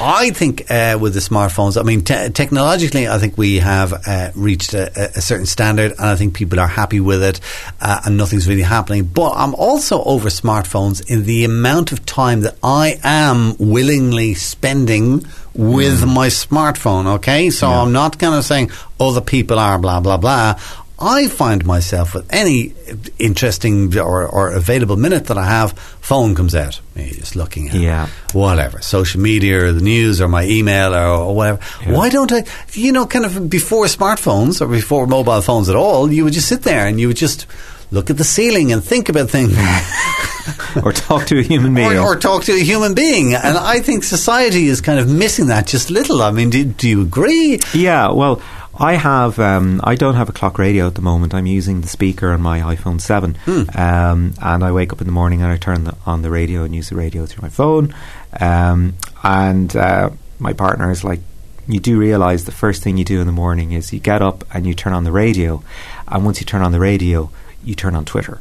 I 0.00 0.30
think 0.34 0.70
uh, 0.70 0.98
with 1.00 1.14
the 1.14 1.20
smartphones, 1.20 1.80
I 1.80 1.82
mean, 1.84 2.02
te- 2.02 2.28
technologically, 2.30 3.08
I 3.08 3.18
think 3.18 3.38
we 3.38 3.56
have 3.58 3.94
uh, 4.06 4.30
reached 4.34 4.74
a, 4.74 5.16
a- 5.16 5.20
certain 5.20 5.46
standard, 5.46 5.92
and 5.92 6.00
I 6.00 6.16
think 6.16 6.34
people 6.34 6.60
are 6.60 6.66
happy 6.66 7.00
with 7.00 7.22
it, 7.22 7.40
uh, 7.80 8.00
and 8.04 8.16
nothing's 8.18 8.46
really 8.46 8.62
happening. 8.62 9.04
But 9.04 9.32
I'm 9.36 9.54
also 9.54 10.02
over 10.04 10.28
smartphones 10.28 11.10
in 11.10 11.24
the 11.24 11.44
amount 11.44 11.92
of 11.92 12.04
time 12.04 12.42
that 12.42 12.56
I 12.62 12.98
am 13.02 13.56
willingly 13.58 14.34
spending 14.34 15.24
with 15.54 16.04
my 16.06 16.28
smartphone. 16.28 17.06
Okay, 17.16 17.50
so 17.50 17.68
I'm 17.68 17.92
not 17.92 18.18
kind 18.18 18.34
of 18.34 18.44
saying 18.44 18.70
other 19.00 19.20
people 19.22 19.58
are 19.58 19.78
blah 19.78 20.00
blah 20.00 20.18
blah. 20.18 20.60
I 21.00 21.28
find 21.28 21.64
myself 21.64 22.14
with 22.14 22.26
any 22.32 22.74
interesting 23.18 23.96
or, 23.98 24.26
or 24.26 24.50
available 24.52 24.96
minute 24.96 25.26
that 25.26 25.38
I 25.38 25.46
have, 25.46 25.72
phone 26.00 26.34
comes 26.34 26.54
out. 26.54 26.80
You're 26.96 27.06
just 27.08 27.36
looking 27.36 27.68
at 27.68 27.74
Yeah. 27.76 28.08
whatever, 28.32 28.80
social 28.80 29.20
media 29.20 29.64
or 29.66 29.72
the 29.72 29.80
news 29.80 30.20
or 30.20 30.28
my 30.28 30.44
email 30.46 30.94
or, 30.94 31.06
or 31.06 31.34
whatever. 31.34 31.60
Why 31.86 32.08
don't 32.08 32.32
I, 32.32 32.44
you 32.72 32.92
know, 32.92 33.06
kind 33.06 33.24
of 33.24 33.48
before 33.48 33.84
smartphones 33.86 34.60
or 34.60 34.66
before 34.66 35.06
mobile 35.06 35.40
phones 35.40 35.68
at 35.68 35.76
all, 35.76 36.10
you 36.12 36.24
would 36.24 36.32
just 36.32 36.48
sit 36.48 36.62
there 36.62 36.86
and 36.86 36.98
you 36.98 37.06
would 37.08 37.16
just 37.16 37.46
look 37.90 38.10
at 38.10 38.16
the 38.18 38.24
ceiling 38.24 38.72
and 38.72 38.82
think 38.84 39.08
about 39.08 39.30
things. 39.30 39.56
or 40.84 40.92
talk 40.92 41.26
to 41.26 41.38
a 41.38 41.42
human 41.42 41.74
being. 41.74 41.92
or, 41.98 42.00
or 42.00 42.16
talk 42.16 42.44
to 42.44 42.52
a 42.52 42.58
human 42.62 42.94
being. 42.94 43.34
And 43.34 43.56
I 43.56 43.80
think 43.80 44.04
society 44.04 44.66
is 44.66 44.80
kind 44.80 44.98
of 44.98 45.08
missing 45.08 45.46
that 45.46 45.66
just 45.66 45.90
a 45.90 45.92
little. 45.92 46.22
I 46.22 46.30
mean, 46.30 46.50
do, 46.50 46.64
do 46.64 46.88
you 46.88 47.02
agree? 47.02 47.60
Yeah, 47.74 48.10
well, 48.12 48.42
I 48.78 48.94
have. 48.94 49.38
Um, 49.38 49.80
I 49.82 49.96
don't 49.96 50.14
have 50.14 50.28
a 50.28 50.32
clock 50.32 50.58
radio 50.58 50.86
at 50.86 50.94
the 50.94 51.00
moment. 51.02 51.34
I'm 51.34 51.46
using 51.46 51.80
the 51.80 51.88
speaker 51.88 52.30
on 52.30 52.40
my 52.40 52.60
iPhone 52.60 53.00
Seven, 53.00 53.36
um, 53.46 54.34
and 54.40 54.64
I 54.64 54.70
wake 54.72 54.92
up 54.92 55.00
in 55.00 55.06
the 55.06 55.12
morning 55.12 55.42
and 55.42 55.50
I 55.50 55.56
turn 55.56 55.84
the, 55.84 55.96
on 56.06 56.22
the 56.22 56.30
radio 56.30 56.62
and 56.62 56.74
use 56.74 56.88
the 56.90 56.96
radio 56.96 57.26
through 57.26 57.42
my 57.42 57.48
phone. 57.48 57.94
Um, 58.40 58.94
and 59.24 59.74
uh, 59.74 60.10
my 60.38 60.52
partner 60.52 60.90
is 60.92 61.02
like, 61.02 61.20
"You 61.66 61.80
do 61.80 61.98
realize 61.98 62.44
the 62.44 62.52
first 62.52 62.82
thing 62.82 62.96
you 62.96 63.04
do 63.04 63.20
in 63.20 63.26
the 63.26 63.32
morning 63.32 63.72
is 63.72 63.92
you 63.92 63.98
get 63.98 64.22
up 64.22 64.44
and 64.54 64.64
you 64.66 64.74
turn 64.74 64.92
on 64.92 65.02
the 65.04 65.12
radio, 65.12 65.62
and 66.06 66.24
once 66.24 66.38
you 66.40 66.46
turn 66.46 66.62
on 66.62 66.70
the 66.72 66.80
radio, 66.80 67.30
you 67.64 67.74
turn 67.74 67.96
on 67.96 68.04
Twitter." 68.04 68.40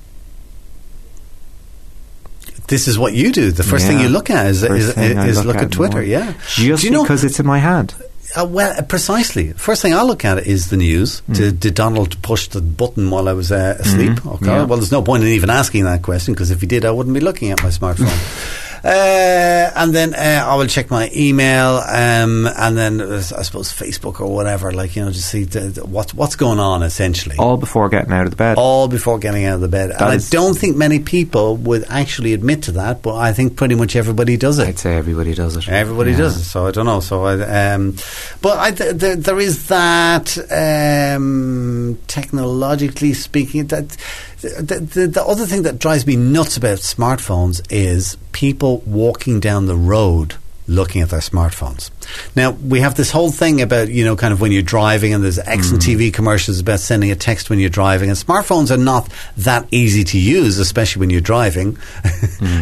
This 2.67 2.88
is 2.88 3.00
what 3.00 3.13
you 3.13 3.32
do. 3.32 3.51
The 3.51 3.63
first 3.63 3.88
thing 3.88 4.01
you 4.01 4.10
look 4.10 4.29
at 4.29 4.48
is, 4.48 4.65
First 4.65 4.98
is, 4.98 4.98
is 4.98 5.38
look 5.38 5.46
look 5.48 5.56
at 5.56 5.63
at 5.63 5.72
Twitter. 5.72 6.03
Yeah, 6.03 6.34
Just 6.50 6.84
you 6.84 6.91
know? 6.91 7.01
because 7.03 7.24
it's 7.24 7.39
in 7.39 7.46
my 7.46 7.60
hand. 7.60 7.96
Uh, 8.36 8.46
well, 8.46 8.77
uh, 8.77 8.81
precisely. 8.81 9.53
First 9.53 9.81
thing 9.81 9.93
I 9.93 10.01
look 10.03 10.25
at 10.25 10.46
is 10.46 10.69
the 10.69 10.77
news. 10.77 11.22
Did, 11.31 11.60
did 11.60 11.75
Donald 11.75 12.22
push 12.22 12.48
the 12.50 12.62
button 12.62 13.10
while 13.10 13.29
I 13.29 13.34
was 13.34 13.51
uh, 13.51 13.77
asleep? 13.79 14.25
Okay. 14.25 14.46
Yeah. 14.46 14.65
Well, 14.65 14.77
there's 14.77 14.91
no 14.91 15.01
point 15.01 15.24
in 15.24 15.29
even 15.29 15.50
asking 15.50 15.86
that 15.86 16.03
question 16.03 16.34
because 16.34 16.51
if 16.51 16.60
he 16.60 16.67
did, 16.67 16.84
I 16.84 16.91
wouldn't 16.91 17.13
be 17.13 17.22
looking 17.22 17.51
at 17.51 17.63
my 17.63 17.69
smartphone. 17.69 18.63
Uh, 18.88 19.70
and 19.75 19.94
then 19.94 20.13
uh, 20.13 20.46
I 20.48 20.56
will 20.56 20.67
check 20.67 20.89
my 20.89 21.12
email, 21.13 21.75
um, 21.86 22.48
and 22.48 22.77
then 22.77 23.01
uh, 23.01 23.17
I 23.38 23.41
suppose 23.41 23.74
Facebook 23.74 24.22
or 24.22 24.34
whatever, 24.34 24.72
like 24.72 24.96
you 24.96 25.03
know, 25.03 25.12
just 25.12 25.29
see 25.29 25.44
the, 25.44 25.60
the, 25.60 25.86
what's 25.86 26.13
what's 26.13 26.38
going 26.38 26.60
on 26.60 26.84
essentially. 26.84 27.36
All 27.38 27.58
before 27.58 27.89
getting 27.89 28.13
out 28.13 28.24
of 28.24 28.29
the 28.32 28.38
bed. 28.38 28.56
All 28.58 28.88
before 28.88 29.20
getting 29.20 29.44
out 29.44 29.56
of 29.56 29.62
the 29.62 29.67
bed. 29.67 29.91
and 29.91 30.01
I 30.01 30.17
don't 30.29 30.58
think 30.58 30.77
many 30.77 31.00
people 31.00 31.58
would 31.58 31.84
actually 31.89 32.32
admit 32.34 32.63
to 32.63 32.72
that, 32.74 33.01
but 33.01 33.15
I 33.15 33.34
think 33.34 33.58
pretty 33.58 33.75
much 33.75 33.98
everybody 33.98 34.38
does 34.38 34.58
it. 34.58 34.70
I'd 34.70 34.79
say 34.79 34.96
everybody 34.96 35.34
does 35.34 35.58
it. 35.58 35.67
Everybody 35.67 36.12
Yeah. 36.12 36.20
does 36.20 36.38
it, 36.38 36.44
so 36.46 36.67
I 36.67 36.72
don't 36.72 36.86
know. 36.86 37.01
So, 37.01 37.25
I, 37.25 37.74
um, 37.74 37.96
but 38.41 38.58
I, 38.58 38.72
th- 38.72 39.00
th- 39.01 39.17
there 39.20 39.39
is 39.39 39.67
that 39.67 40.38
um, 40.50 42.00
technologically 42.08 43.13
speaking. 43.13 43.67
That 43.67 43.98
the, 44.41 44.88
the, 44.94 45.08
the 45.08 45.24
other 45.25 45.46
thing 45.46 45.63
that 45.63 45.79
drives 45.79 46.06
me 46.06 46.15
nuts 46.15 46.58
about 46.58 46.77
smartphones 46.77 47.65
is 47.72 48.17
people 48.32 48.79
walking 48.86 49.39
down 49.39 49.65
the 49.65 49.75
road 49.75 50.36
looking 50.68 51.02
at 51.02 51.10
their 51.10 51.20
smartphones. 51.22 51.90
Now 52.36 52.52
we 52.52 52.80
have 52.82 52.96
this 52.96 53.12
whole 53.12 53.32
thing 53.32 53.62
about 53.62 53.90
you 53.90 54.06
know 54.06 54.16
kind 54.16 54.34
of 54.34 54.40
when 54.42 54.52
you're 54.52 54.62
driving, 54.62 55.14
and 55.14 55.24
there's 55.24 55.40
excellent 55.40 55.84
TV 55.84 56.14
commercials 56.14 56.60
about 56.60 56.80
sending 56.80 57.12
a 57.12 57.16
text 57.16 57.50
when 57.50 57.60
you're 57.60 57.70
driving, 57.70 58.10
and 58.10 58.18
smartphones 58.18 58.72
are 58.72 58.78
not 58.78 59.12
that 59.38 59.68
easy 59.72 60.04
to 60.06 60.20
use, 60.20 60.58
especially 60.58 61.00
when 61.02 61.10
you're 61.10 61.22
driving. 61.22 61.78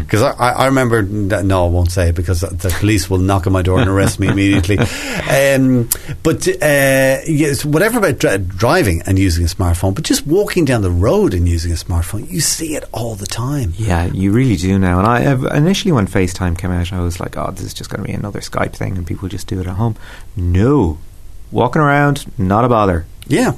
Because 0.06 0.22
I, 0.22 0.32
I 0.32 0.50
I 0.52 0.66
remember, 0.68 1.02
no, 1.04 1.66
I 1.66 1.70
won't 1.70 1.92
say 1.92 2.10
it 2.10 2.16
because 2.16 2.42
the 2.42 2.76
police 2.80 3.10
will 3.10 3.18
knock 3.18 3.46
on 3.48 3.54
my 3.54 3.62
door 3.62 3.80
and 3.80 3.90
arrest 3.90 4.20
me 4.20 4.28
immediately. 4.36 4.78
Um, 4.78 5.90
but 6.24 6.48
uh, 6.48 7.20
yes, 7.28 7.66
whatever 7.66 8.00
about 8.00 8.18
dri- 8.20 8.38
driving 8.38 9.02
and 9.06 9.18
using 9.20 9.44
a 9.44 9.48
smartphone, 9.48 9.94
but 9.96 10.04
just 10.04 10.26
walking 10.26 10.66
down 10.66 10.82
the 10.82 10.92
road 10.92 11.34
and 11.34 11.48
using 11.48 11.72
a 11.72 11.76
smartphone, 11.76 12.30
you 12.30 12.40
see 12.40 12.76
it 12.76 12.84
all 12.92 13.16
the 13.16 13.26
time. 13.26 13.74
Yeah, 13.78 14.06
you 14.06 14.32
really 14.32 14.56
do 14.56 14.78
now. 14.80 15.00
And 15.00 15.08
I 15.08 15.58
initially, 15.58 15.92
when 15.92 16.08
FaceTime 16.08 16.58
came 16.58 16.72
out, 16.72 16.94
I 16.94 17.00
was 17.02 17.20
like, 17.20 17.38
"Oh, 17.38 17.52
this 17.52 17.66
is 17.66 17.74
just 17.74 17.90
going 17.96 18.08
to 18.08 18.12
be 18.12 18.18
another 18.18 18.40
Skype 18.40 18.74
thing, 18.74 18.98
and 18.98 19.08
people 19.08 19.28
just 19.30 19.48
do 19.48 19.60
it 19.60 19.68
at 19.68 19.76
home." 19.76 19.96
No, 20.36 20.98
walking 21.52 21.82
around, 21.82 22.26
not 22.38 22.66
a 22.66 22.70
bother. 22.70 23.06
Yeah. 23.28 23.54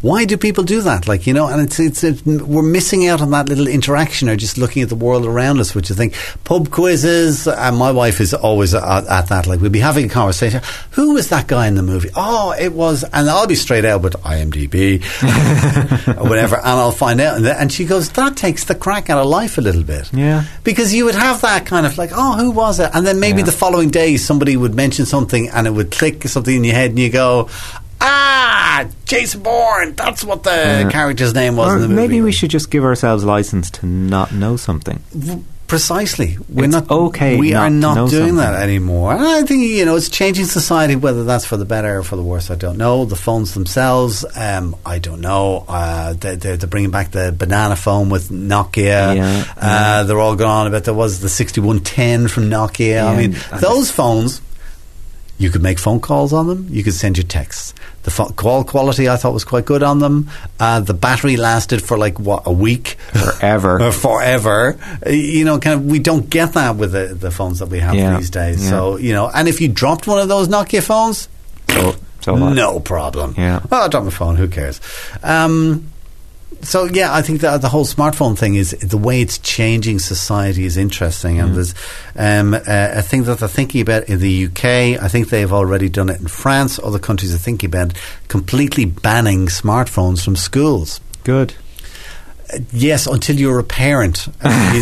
Why 0.00 0.24
do 0.24 0.36
people 0.36 0.64
do 0.64 0.80
that? 0.82 1.08
Like 1.08 1.26
you 1.26 1.32
know, 1.32 1.46
and 1.48 1.60
it's, 1.62 1.80
it's 1.80 2.04
it's 2.04 2.24
we're 2.26 2.62
missing 2.62 3.08
out 3.08 3.20
on 3.20 3.30
that 3.30 3.48
little 3.48 3.66
interaction 3.68 4.28
or 4.28 4.36
just 4.36 4.58
looking 4.58 4.82
at 4.82 4.88
the 4.88 4.94
world 4.96 5.24
around 5.24 5.60
us. 5.60 5.74
Which 5.74 5.90
I 5.90 5.94
think 5.94 6.14
pub 6.44 6.70
quizzes, 6.70 7.46
and 7.48 7.76
my 7.76 7.90
wife 7.90 8.20
is 8.20 8.34
always 8.34 8.74
at, 8.74 9.06
at 9.06 9.28
that. 9.28 9.46
Like 9.46 9.60
we'll 9.60 9.70
be 9.70 9.80
having 9.80 10.06
a 10.06 10.08
conversation. 10.08 10.60
Who 10.92 11.14
was 11.14 11.28
that 11.30 11.46
guy 11.46 11.66
in 11.68 11.74
the 11.74 11.82
movie? 11.82 12.10
Oh, 12.14 12.52
it 12.58 12.72
was, 12.72 13.02
and 13.04 13.28
I'll 13.30 13.46
be 13.46 13.54
straight 13.54 13.84
out 13.84 14.02
with 14.02 14.14
IMDb 14.22 15.00
or 16.18 16.28
whatever, 16.28 16.56
and 16.56 16.66
I'll 16.66 16.90
find 16.92 17.20
out. 17.20 17.42
And 17.44 17.72
she 17.72 17.84
goes, 17.84 18.10
that 18.10 18.36
takes 18.36 18.64
the 18.64 18.74
crack 18.74 19.10
out 19.10 19.18
of 19.18 19.26
life 19.26 19.58
a 19.58 19.60
little 19.60 19.82
bit. 19.82 20.12
Yeah. 20.12 20.44
because 20.64 20.92
you 20.94 21.04
would 21.06 21.14
have 21.14 21.40
that 21.42 21.66
kind 21.66 21.86
of 21.86 21.96
like, 21.98 22.10
oh, 22.14 22.36
who 22.36 22.50
was 22.50 22.80
it? 22.80 22.90
And 22.94 23.06
then 23.06 23.20
maybe 23.20 23.38
Yeah. 23.38 23.46
the 23.46 23.52
following 23.52 23.90
day 23.90 24.16
somebody 24.16 24.56
would 24.56 24.74
mention 24.74 25.06
something, 25.06 25.48
and 25.48 25.66
it 25.66 25.70
would 25.70 25.90
click 25.90 26.22
something 26.28 26.54
in 26.56 26.64
your 26.64 26.74
head, 26.74 26.90
and 26.90 26.98
you 26.98 27.10
go. 27.10 27.48
Ah, 28.00 28.53
Jason 29.04 29.42
Bourne. 29.42 29.94
That's 29.94 30.24
what 30.24 30.42
the 30.42 30.50
Yeah. 30.50 30.90
character's 30.90 31.34
name 31.34 31.56
was 31.56 31.74
in 31.74 31.80
the 31.82 31.88
movie. 31.88 32.00
maybe 32.00 32.20
we 32.20 32.32
should 32.32 32.50
just 32.50 32.70
give 32.70 32.82
ourselves 32.84 33.22
license 33.24 33.70
to 33.78 33.86
not 33.86 34.32
know 34.32 34.56
something. 34.56 34.98
Precisely, 35.66 36.36
we're 36.50 36.64
It's 36.66 36.72
not 36.72 36.90
okay 36.90 37.38
We 37.38 37.50
not 37.52 37.62
are 37.62 37.70
not 37.70 38.10
doing 38.10 38.36
that 38.36 38.54
anymore. 38.62 39.14
And 39.14 39.24
I 39.24 39.42
think 39.44 39.62
you 39.62 39.86
know 39.86 39.96
it's 39.96 40.10
changing 40.10 40.44
society. 40.44 40.94
Whether 40.94 41.24
that's 41.24 41.46
for 41.46 41.56
the 41.56 41.64
better 41.64 41.98
or 41.98 42.02
for 42.02 42.16
the 42.16 42.22
worse, 42.22 42.50
I 42.50 42.54
don't 42.54 42.76
know. 42.76 43.06
The 43.06 43.16
phones 43.16 43.54
themselves, 43.54 44.26
um, 44.36 44.76
I 44.84 44.98
don't 44.98 45.22
know. 45.22 45.64
Uh, 45.66 46.12
they, 46.20 46.36
they're, 46.36 46.58
they're 46.58 46.68
bringing 46.68 46.90
back 46.90 47.12
the 47.12 47.32
banana 47.32 47.76
phone 47.76 48.10
with 48.10 48.28
Nokia. 48.30 49.16
Yeah, 49.16 49.44
uh, 49.56 50.04
They're 50.04 50.20
all 50.20 50.36
going 50.36 50.50
on 50.50 50.66
about 50.66 50.84
there 50.84 50.92
was 50.94 51.20
the 51.20 51.30
sixty 51.30 51.62
one 51.62 51.80
ten 51.80 52.28
from 52.28 52.50
Nokia. 52.50 53.02
I 53.06 53.16
mean, 53.16 53.34
and- 53.50 53.60
those 53.60 53.90
phones. 53.90 54.42
You 55.36 55.50
could 55.50 55.62
make 55.64 55.80
phone 55.80 55.98
calls 55.98 56.32
on 56.32 56.46
them. 56.46 56.68
You 56.70 56.84
could 56.84 56.94
send 56.94 57.16
your 57.16 57.26
texts. 57.26 57.74
The 58.04 58.32
call 58.36 58.64
quality 58.64 59.08
I 59.08 59.16
thought 59.16 59.32
was 59.32 59.44
quite 59.44 59.64
good 59.64 59.82
on 59.82 59.98
them. 59.98 60.28
Uh, 60.60 60.80
the 60.80 60.92
battery 60.94 61.36
lasted 61.36 61.82
for 61.82 61.96
like 61.98 62.20
what 62.20 62.42
a 62.46 62.52
week, 62.52 62.96
Forever. 63.12 63.82
or 63.82 63.92
forever. 64.06 64.78
Uh, 65.06 65.10
You 65.10 65.44
know, 65.44 65.58
kind 65.58 65.80
of. 65.80 65.86
We 65.86 65.98
don't 65.98 66.28
get 66.28 66.52
that 66.52 66.76
with 66.76 66.92
the, 66.92 67.14
the 67.14 67.30
phones 67.30 67.58
that 67.60 67.68
we 67.70 67.78
have 67.80 67.94
Yeah, 67.94 68.16
these 68.18 68.30
days. 68.30 68.62
yeah. 68.62 68.70
So 68.70 68.96
you 68.98 69.12
know, 69.14 69.30
and 69.34 69.48
if 69.48 69.60
you 69.60 69.68
dropped 69.68 70.06
one 70.06 70.18
of 70.18 70.28
those 70.28 70.48
Nokia 70.48 70.82
phones, 70.82 71.28
So, 71.70 71.94
so 72.20 72.36
no 72.36 72.78
problem. 72.80 73.34
Yeah. 73.38 73.60
Oh, 73.72 73.80
I 73.84 73.88
dropped 73.88 74.04
my 74.04 74.10
phone. 74.12 74.36
Who 74.36 74.48
cares? 74.48 74.80
Um, 75.22 75.90
so 76.64 76.84
yeah, 76.84 77.14
I 77.14 77.22
think 77.22 77.40
that 77.42 77.60
the 77.60 77.68
whole 77.68 77.84
smartphone 77.84 78.38
thing 78.38 78.54
is 78.54 78.70
the 78.70 78.96
way 78.96 79.20
it's 79.20 79.38
changing 79.38 79.98
society 79.98 80.64
is 80.64 80.76
interesting, 80.76 81.38
and 81.38 81.54
there's 81.54 81.74
um, 82.16 82.54
uh, 82.54 82.60
a 82.66 83.02
thing 83.02 83.24
that 83.24 83.38
they're 83.38 83.48
thinking 83.48 83.80
about 83.80 84.08
in 84.08 84.18
the 84.18 84.46
UK. 84.46 84.64
I 85.02 85.08
think 85.08 85.28
they've 85.28 85.52
already 85.52 85.88
done 85.88 86.08
it 86.08 86.20
in 86.20 86.28
France. 86.28 86.78
Other 86.82 86.98
countries 86.98 87.34
are 87.34 87.38
thinking 87.38 87.68
about 87.68 87.92
completely 88.28 88.86
banning 88.86 89.46
smartphones 89.46 90.24
from 90.24 90.36
schools. 90.36 91.00
Good. 91.22 91.54
Yes, 92.72 93.06
until 93.06 93.36
you're 93.36 93.58
a 93.58 93.64
parent. 93.64 94.28
I 94.42 94.72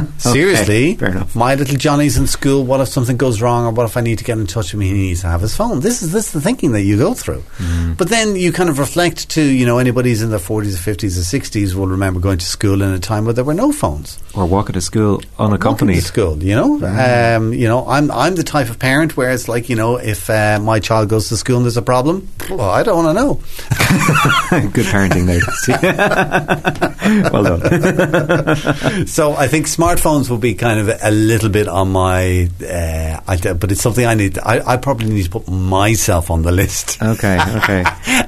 seriously, 0.18 0.94
fair 0.96 1.10
enough. 1.10 1.34
my 1.36 1.54
little 1.54 1.76
Johnny's 1.76 2.16
in 2.16 2.26
school. 2.26 2.64
What 2.64 2.80
if 2.80 2.88
something 2.88 3.16
goes 3.16 3.40
wrong, 3.40 3.66
or 3.66 3.70
what 3.72 3.84
if 3.84 3.96
I 3.96 4.00
need 4.00 4.18
to 4.18 4.24
get 4.24 4.38
in 4.38 4.46
touch 4.46 4.72
with 4.72 4.82
him? 4.82 4.88
He 4.88 4.92
needs 4.92 5.20
to 5.22 5.28
have 5.28 5.40
his 5.40 5.56
phone. 5.56 5.80
This 5.80 6.02
is 6.02 6.12
this 6.12 6.26
is 6.28 6.32
the 6.32 6.40
thinking 6.40 6.72
that 6.72 6.82
you 6.82 6.96
go 6.96 7.14
through. 7.14 7.42
Mm. 7.58 7.96
But 7.96 8.08
then 8.08 8.36
you 8.36 8.52
kind 8.52 8.70
of 8.70 8.78
reflect 8.78 9.28
to 9.30 9.42
you 9.42 9.66
know 9.66 9.78
anybody 9.78 10.10
who's 10.10 10.22
in 10.22 10.30
their 10.30 10.38
forties 10.38 10.80
fifties 10.80 11.18
or 11.18 11.24
sixties 11.24 11.74
will 11.74 11.88
remember 11.88 12.20
going 12.20 12.38
to 12.38 12.46
school 12.46 12.82
in 12.82 12.92
a 12.92 12.98
time 12.98 13.24
where 13.24 13.34
there 13.34 13.44
were 13.44 13.54
no 13.54 13.72
phones. 13.72 14.18
Or 14.36 14.46
walking 14.46 14.72
to 14.74 14.80
school 14.80 15.14
Walking 15.14 15.30
unaccompanied. 15.38 15.96
to 15.96 16.02
school, 16.02 16.42
you 16.42 16.56
know, 16.56 16.84
um, 16.84 17.52
you 17.52 17.68
know, 17.68 17.86
I'm 17.86 18.10
I'm 18.10 18.34
the 18.34 18.42
type 18.42 18.68
of 18.68 18.78
parent 18.78 19.16
where 19.16 19.30
it's 19.30 19.48
like, 19.48 19.68
you 19.68 19.76
know, 19.76 19.96
if 19.96 20.28
uh, 20.28 20.58
my 20.60 20.80
child 20.80 21.08
goes 21.08 21.28
to 21.28 21.36
school 21.36 21.56
and 21.58 21.64
there's 21.64 21.76
a 21.76 21.82
problem, 21.82 22.28
well, 22.50 22.70
I 22.70 22.82
don't 22.82 23.04
want 23.04 23.16
to 23.16 23.22
know. 23.22 23.34
Good 24.70 24.86
parenting 24.86 25.26
there. 25.26 25.40
well 27.32 27.58
done. 27.58 29.06
so 29.06 29.32
I 29.34 29.46
think 29.46 29.66
smartphones 29.66 30.28
will 30.28 30.38
be 30.38 30.54
kind 30.54 30.80
of 30.80 30.98
a 31.02 31.10
little 31.10 31.48
bit 31.48 31.68
on 31.68 31.92
my, 31.92 32.48
uh, 32.60 33.20
I, 33.26 33.52
but 33.54 33.70
it's 33.70 33.82
something 33.82 34.04
I 34.04 34.14
need. 34.14 34.38
I, 34.38 34.60
I 34.66 34.76
probably 34.76 35.10
need 35.10 35.24
to 35.24 35.30
put 35.30 35.48
myself 35.48 36.30
on 36.30 36.42
the 36.42 36.52
list. 36.52 37.02
Okay, 37.02 37.38
okay. 37.56 37.84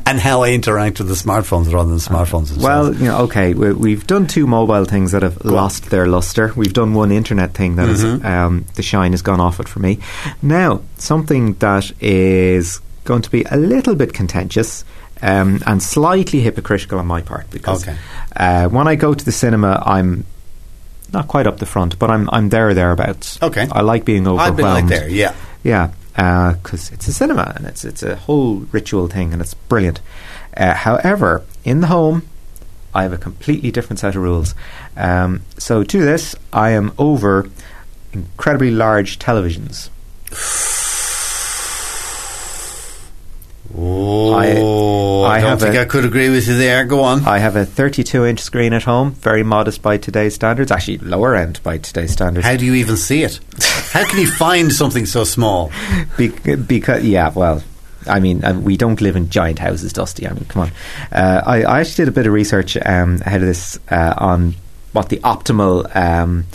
and 0.07 0.21
how 0.21 0.43
I 0.43 0.53
interact 0.53 0.99
with 0.99 1.09
the 1.09 1.15
smartphones 1.15 1.73
rather 1.73 1.89
than 1.89 1.99
smartphones 1.99 2.49
themselves. 2.49 2.65
Well, 2.65 2.95
you 2.95 3.05
know, 3.07 3.19
okay, 3.23 3.55
we, 3.55 3.73
we've 3.73 4.07
done 4.07 4.27
two 4.27 4.47
mobile 4.47 4.85
things 4.85 5.13
that 5.13 5.23
have 5.23 5.45
lost 5.45 5.91
their 5.97 6.07
luster. 6.07 6.53
We've 6.55 6.73
done 6.83 6.93
one 6.95 7.11
internet 7.11 7.55
thing 7.55 7.77
that 7.77 7.89
is, 7.89 8.05
um, 8.05 8.67
the 8.75 8.83
shine 8.83 9.13
has 9.13 9.23
gone 9.23 9.41
off 9.41 9.61
it 9.61 9.69
for 9.69 9.81
me. 9.81 9.99
Now, 10.43 10.83
something 10.99 11.55
that 11.65 11.91
is 12.03 12.81
going 13.05 13.23
to 13.23 13.31
be 13.31 13.45
a 13.51 13.57
little 13.57 13.95
bit 13.95 14.13
contentious 14.13 14.85
um, 15.23 15.61
and 15.67 15.83
slightly 15.83 16.41
hypocritical 16.41 16.99
on 16.99 17.07
my 17.07 17.23
part 17.23 17.49
because 17.51 17.83
Okay. 17.89 17.97
uh, 18.37 18.69
when 18.69 18.87
I 18.87 18.95
go 18.97 19.15
to 19.15 19.25
the 19.25 19.33
cinema, 19.33 19.83
I'm 19.87 20.25
not 21.13 21.29
quite 21.29 21.47
up 21.47 21.57
the 21.59 21.67
front, 21.67 21.99
but 21.99 22.11
I'm 22.11 22.29
I'm 22.31 22.49
there 22.51 22.75
thereabouts. 22.75 23.39
Okay. 23.41 23.67
I 23.73 23.81
like 23.81 24.05
being 24.05 24.27
overwhelmed. 24.29 24.51
I've 24.51 24.57
been 24.57 24.75
like 24.79 24.89
there, 24.89 25.09
yeah. 25.09 25.33
Yeah, 25.65 25.91
because 26.53 26.91
it's 26.93 27.09
a 27.09 27.13
cinema 27.13 27.53
and 27.57 27.67
it's 27.67 27.85
it's 27.85 28.03
a 28.03 28.17
whole 28.17 28.67
ritual 28.73 29.09
thing 29.09 29.33
and 29.33 29.41
it's 29.41 29.55
brilliant. 29.55 30.01
Uh, 30.57 30.75
however, 30.75 31.43
in 31.65 31.81
the 31.81 31.87
home, 31.87 32.23
I 32.97 33.03
have 33.03 33.13
a 33.13 33.19
completely 33.19 33.71
different 33.71 34.01
set 34.01 34.17
of 34.17 34.23
rules. 34.23 34.55
Um, 34.97 35.43
so 35.59 35.85
to 35.85 35.99
this, 36.05 36.35
I 36.53 36.71
am 36.71 36.93
over 36.99 37.49
incredibly 38.13 38.71
large 38.71 39.19
televisions. 39.19 39.91
Oh, 43.79 45.23
I, 45.25 45.37
I 45.37 45.41
don't 45.41 45.59
think 45.61 45.75
a- 45.75 45.83
I 45.83 45.85
could 45.85 46.05
agree 46.05 46.31
with 46.31 46.47
you 46.49 46.57
there. 46.57 46.85
Go 46.85 47.03
on. 47.03 47.25
I 47.27 47.39
have 47.39 47.57
a 47.57 47.65
32-inch 47.67 48.41
screen 48.41 48.73
at 48.73 48.85
home, 48.85 49.13
very 49.13 49.43
modest 49.43 49.83
by 49.83 49.99
today's 49.99 50.35
standards. 50.35 50.71
Actually, 50.71 50.99
lower 50.99 51.35
end 51.35 51.61
by 51.63 51.79
today's 51.79 52.13
standards. 52.13 52.47
How 52.47 52.57
do 52.57 52.65
you 52.65 52.75
even 52.75 52.97
see 52.97 53.23
it? 53.25 53.41
How 53.91 54.09
can 54.09 54.21
you 54.21 54.31
find 54.39 54.73
something 54.73 55.05
so 55.05 55.25
small? 55.25 55.71
Be- 56.17 56.29
because 56.57 57.05
yeah, 57.05 57.33
well, 57.35 57.63
I 58.09 58.21
mean, 58.21 58.45
uh, 58.45 58.59
we 58.59 58.77
don't 58.77 59.01
live 59.01 59.17
in 59.17 59.29
giant 59.31 59.59
houses, 59.59 59.93
Dusty. 59.93 60.27
I 60.27 60.33
mean, 60.33 60.45
come 60.45 60.63
on. 60.63 60.71
Uh, 61.13 61.43
I, 61.45 61.63
I 61.63 61.81
actually 61.81 62.05
did 62.05 62.09
a 62.09 62.13
bit 62.13 62.27
of 62.27 62.33
research 62.33 62.77
um, 62.77 63.21
ahead 63.25 63.41
of 63.41 63.47
this 63.47 63.79
uh, 63.91 64.15
on 64.17 64.55
what 64.93 65.09
the 65.09 65.19
optimal 65.19 65.95
um, 65.95 66.47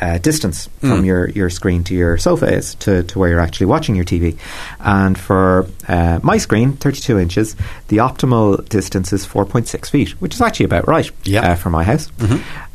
uh, 0.00 0.18
distance 0.18 0.68
from 0.78 1.04
your, 1.04 1.28
your 1.30 1.50
screen 1.50 1.82
to 1.82 1.92
your 1.94 2.16
sofa 2.18 2.46
is 2.46 2.76
to, 2.76 3.02
to 3.02 3.18
where 3.18 3.30
you're 3.30 3.40
actually 3.40 3.66
watching 3.66 3.96
your 3.96 4.04
TV. 4.04 4.38
And 4.78 5.18
for 5.18 5.66
uh, 5.88 6.20
my 6.22 6.36
screen, 6.38 6.74
32 6.74 7.18
inches, 7.18 7.56
the 7.88 7.96
optimal 7.96 8.66
distance 8.68 9.12
is 9.12 9.26
4.6 9.26 9.90
feet, 9.90 10.10
which 10.20 10.34
is 10.34 10.40
actually 10.40 10.66
about 10.66 10.86
right 10.86 11.10
uh, 11.42 11.54
for 11.56 11.70
my 11.70 11.82
house. 11.82 12.10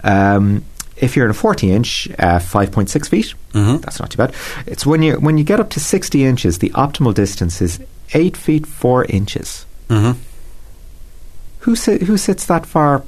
Um, 0.04 0.66
if 0.98 1.16
you're 1.16 1.26
in 1.26 1.32
a 1.32 1.34
40 1.34 1.72
inch, 1.72 2.10
uh, 2.20 2.40
5.6 2.40 3.10
feet, 3.10 3.34
that's 3.80 4.00
not 4.00 4.12
too 4.12 4.18
bad. 4.18 4.34
It's 4.68 4.86
when 4.86 5.02
you 5.02 5.16
when 5.16 5.38
you 5.38 5.44
get 5.44 5.60
up 5.60 5.70
to 5.72 5.80
60 5.80 6.24
inches, 6.26 6.60
the 6.60 6.70
optimal 6.72 7.14
distance 7.14 7.62
is 7.62 7.80
8 8.14 8.36
feet 8.38 8.66
4 8.68 9.06
inches. 9.06 9.66
Mhm. 9.90 10.16
Who 11.60 11.76
si- 11.76 12.04
who 12.06 12.18
sits 12.18 12.46
that 12.46 12.66
far 12.66 13.04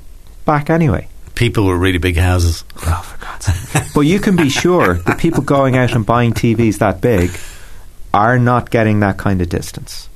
back 0.46 0.70
anyway? 0.70 1.08
People 1.36 1.68
with 1.68 1.78
really 1.78 1.98
big 1.98 2.16
houses. 2.18 2.64
Oh, 2.88 3.02
for 3.04 3.18
God's 3.26 3.46
sake. 3.46 3.84
but 3.94 4.02
you 4.02 4.20
can 4.20 4.36
be 4.38 4.50
sure 4.50 4.94
the 5.06 5.16
people 5.16 5.44
going 5.44 5.76
out 5.76 5.92
and 5.94 6.06
buying 6.06 6.32
TVs 6.34 6.78
that 6.78 7.02
big 7.02 7.32
are 8.14 8.40
not 8.40 8.70
getting 8.70 9.02
that 9.02 9.18
kind 9.18 9.42
of 9.42 9.50
distance. 9.50 10.08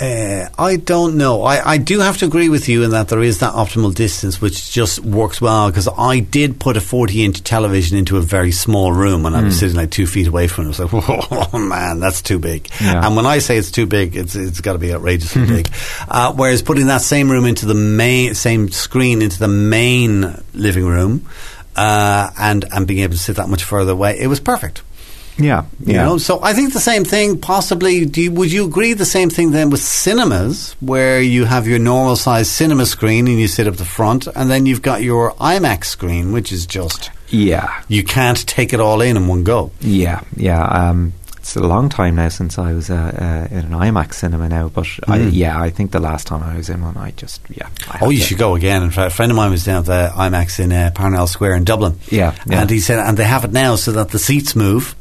Uh, 0.00 0.48
I 0.58 0.76
don't 0.76 1.16
know. 1.16 1.42
I, 1.42 1.72
I 1.72 1.78
do 1.78 2.00
have 2.00 2.18
to 2.18 2.24
agree 2.24 2.48
with 2.48 2.68
you 2.68 2.82
in 2.84 2.90
that 2.92 3.08
there 3.08 3.22
is 3.22 3.38
that 3.40 3.54
optimal 3.54 3.94
distance, 3.94 4.40
which 4.40 4.70
just 4.72 5.00
works 5.00 5.40
well. 5.40 5.68
Because 5.70 5.88
I 5.96 6.20
did 6.20 6.58
put 6.60 6.76
a 6.76 6.80
forty-inch 6.80 7.42
television 7.44 7.96
into 7.98 8.16
a 8.16 8.20
very 8.20 8.52
small 8.52 8.92
room, 8.92 9.26
and 9.26 9.36
I 9.36 9.40
Hmm. 9.40 9.46
was 9.46 9.58
sitting 9.58 9.76
like 9.76 9.90
two 9.90 10.06
feet 10.06 10.26
away 10.28 10.46
from 10.48 10.64
it. 10.70 10.80
I 10.80 10.84
was 10.84 10.92
like, 10.92 11.28
"Oh 11.54 11.58
man, 11.58 12.00
that's 12.00 12.22
too 12.22 12.38
big." 12.38 12.68
Yeah. 12.80 13.06
And 13.06 13.16
when 13.16 13.26
I 13.26 13.38
say 13.38 13.56
it's 13.58 13.70
too 13.70 13.86
big, 13.86 14.16
it's 14.16 14.34
it's 14.34 14.60
got 14.60 14.72
to 14.74 14.78
be 14.78 14.92
outrageously 14.94 15.46
big. 15.46 15.68
Uh, 16.08 16.32
whereas 16.32 16.62
putting 16.62 16.86
that 16.86 17.02
same 17.02 17.30
room 17.30 17.44
into 17.46 17.66
the 17.66 17.74
main 17.74 18.34
same 18.34 18.70
screen 18.70 19.22
into 19.22 19.38
the 19.38 19.48
main 19.48 20.40
living 20.54 20.86
room, 20.86 21.26
uh, 21.76 22.30
and 22.38 22.64
and 22.72 22.86
being 22.86 23.00
able 23.00 23.12
to 23.14 23.18
sit 23.18 23.36
that 23.36 23.48
much 23.48 23.64
further 23.64 23.92
away, 23.92 24.18
it 24.18 24.26
was 24.26 24.40
perfect. 24.40 24.82
Yeah, 25.38 25.64
You 25.84 25.94
know, 25.94 26.18
so 26.18 26.42
I 26.42 26.52
think 26.52 26.72
the 26.72 26.80
same 26.80 27.04
thing. 27.04 27.38
Possibly, 27.40 28.04
do 28.04 28.20
you, 28.22 28.30
would 28.32 28.52
you 28.52 28.66
agree 28.66 28.92
the 28.92 29.04
same 29.06 29.30
thing 29.30 29.50
then 29.50 29.70
with 29.70 29.80
cinemas, 29.80 30.76
where 30.80 31.20
you 31.22 31.44
have 31.46 31.66
your 31.66 31.78
normal 31.78 32.16
size 32.16 32.50
cinema 32.50 32.84
screen 32.86 33.26
and 33.26 33.38
you 33.40 33.48
sit 33.48 33.66
up 33.66 33.76
the 33.76 33.84
front, 33.84 34.26
and 34.26 34.50
then 34.50 34.66
you've 34.66 34.82
got 34.82 35.02
your 35.02 35.32
IMAX 35.34 35.84
screen, 35.86 36.32
which 36.32 36.52
is 36.52 36.66
just 36.66 37.10
yeah, 37.30 37.82
you 37.88 38.04
can't 38.04 38.46
take 38.46 38.72
it 38.74 38.80
all 38.80 39.00
in 39.00 39.16
in 39.16 39.26
one 39.26 39.42
go. 39.42 39.70
yeah, 39.80 40.20
yeah. 40.36 40.62
Um, 40.64 41.14
it's 41.38 41.56
a 41.56 41.60
long 41.60 41.88
time 41.88 42.14
now 42.14 42.28
since 42.28 42.56
I 42.56 42.72
was 42.72 42.88
uh, 42.88 42.94
uh, 42.94 43.48
in 43.56 43.64
an 43.64 43.72
IMAX 43.72 44.14
cinema 44.14 44.48
now, 44.48 44.68
but 44.68 44.86
I, 45.08 45.16
yeah, 45.18 45.60
I 45.60 45.70
think 45.70 45.90
the 45.90 45.98
last 45.98 46.26
time 46.28 46.40
I 46.42 46.56
was 46.56 46.68
in 46.68 46.82
one, 46.82 46.96
I 46.96 47.10
just 47.12 47.40
yeah. 47.50 47.68
I 47.88 47.98
Oh, 48.02 48.10
you 48.10 48.18
to- 48.20 48.24
should 48.24 48.38
go 48.38 48.54
again. 48.54 48.82
In 48.84 48.90
fact, 48.90 49.12
a 49.12 49.14
friend 49.14 49.32
of 49.32 49.36
mine 49.36 49.50
was 49.50 49.64
down 49.64 49.78
at 49.78 49.86
the 49.86 50.12
IMAX 50.14 50.60
in 50.60 50.70
uh, 50.72 50.92
Parnell 50.94 51.26
Square 51.26 51.56
in 51.56 51.64
Dublin. 51.64 51.98
Yeah, 52.10 52.34
yeah. 52.46 52.60
and 52.60 52.70
he 52.70 52.78
said, 52.80 52.98
and 53.00 53.16
they 53.16 53.24
have 53.24 53.44
it 53.44 53.50
now 53.52 53.74
so 53.76 53.90
that 53.92 54.10
the 54.10 54.18
seats 54.20 54.54
move. 54.54 54.94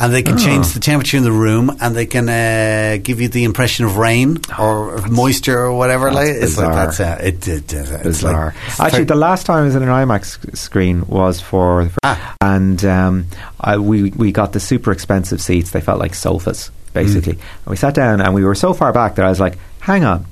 And 0.00 0.14
they 0.14 0.22
can 0.22 0.34
Oh. 0.34 0.38
change 0.38 0.72
the 0.72 0.80
temperature 0.80 1.18
in 1.18 1.24
the 1.24 1.30
room, 1.32 1.76
and 1.80 1.94
they 1.94 2.06
can 2.06 2.26
uh, 2.28 2.98
give 3.02 3.20
you 3.20 3.28
the 3.28 3.44
impression 3.44 3.84
of 3.84 3.96
rain 3.98 4.38
or 4.58 4.94
of 4.94 5.10
moisture 5.10 5.58
or 5.58 5.74
whatever. 5.76 6.10
Like 6.10 6.28
it's 6.28 6.56
like 6.56 6.72
that's 6.72 7.00
uh, 7.00 7.18
it, 7.22 7.46
it, 7.46 8.02
bizarre. 8.02 8.54
like 8.78 8.80
Actually, 8.80 9.04
the 9.04 9.14
last 9.14 9.44
time 9.44 9.58
I 9.62 9.64
was 9.66 9.74
in 9.76 9.82
an 9.82 9.88
IMAX 9.90 10.56
screen 10.56 11.06
was 11.06 11.40
for, 11.42 11.90
Ah. 12.02 12.34
and 12.40 12.82
um, 12.84 13.26
I, 13.60 13.76
we 13.76 14.10
we 14.12 14.32
got 14.32 14.52
the 14.54 14.60
super 14.60 14.90
expensive 14.90 15.40
seats. 15.42 15.70
They 15.72 15.82
felt 15.82 15.98
like 16.00 16.14
sofas, 16.14 16.70
basically. 16.94 17.34
Mm. 17.34 17.40
And 17.64 17.66
we 17.66 17.76
sat 17.76 17.94
down, 17.94 18.20
and 18.22 18.32
we 18.34 18.42
were 18.44 18.54
so 18.54 18.72
far 18.72 18.92
back 18.94 19.16
that 19.16 19.26
I 19.26 19.28
was 19.28 19.38
like, 19.40 19.58
"Hang 19.80 20.04
on!" 20.04 20.24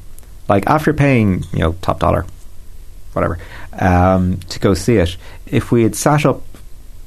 Like 0.48 0.64
after 0.66 0.94
paying, 0.94 1.44
you 1.52 1.58
know, 1.58 1.72
top 1.82 2.00
dollar, 2.00 2.24
whatever, 3.12 3.38
um, 3.78 4.38
to 4.48 4.58
go 4.60 4.72
see 4.72 4.96
it, 4.96 5.16
if 5.46 5.70
we 5.70 5.82
had 5.82 5.94
sat 5.94 6.24
up 6.24 6.40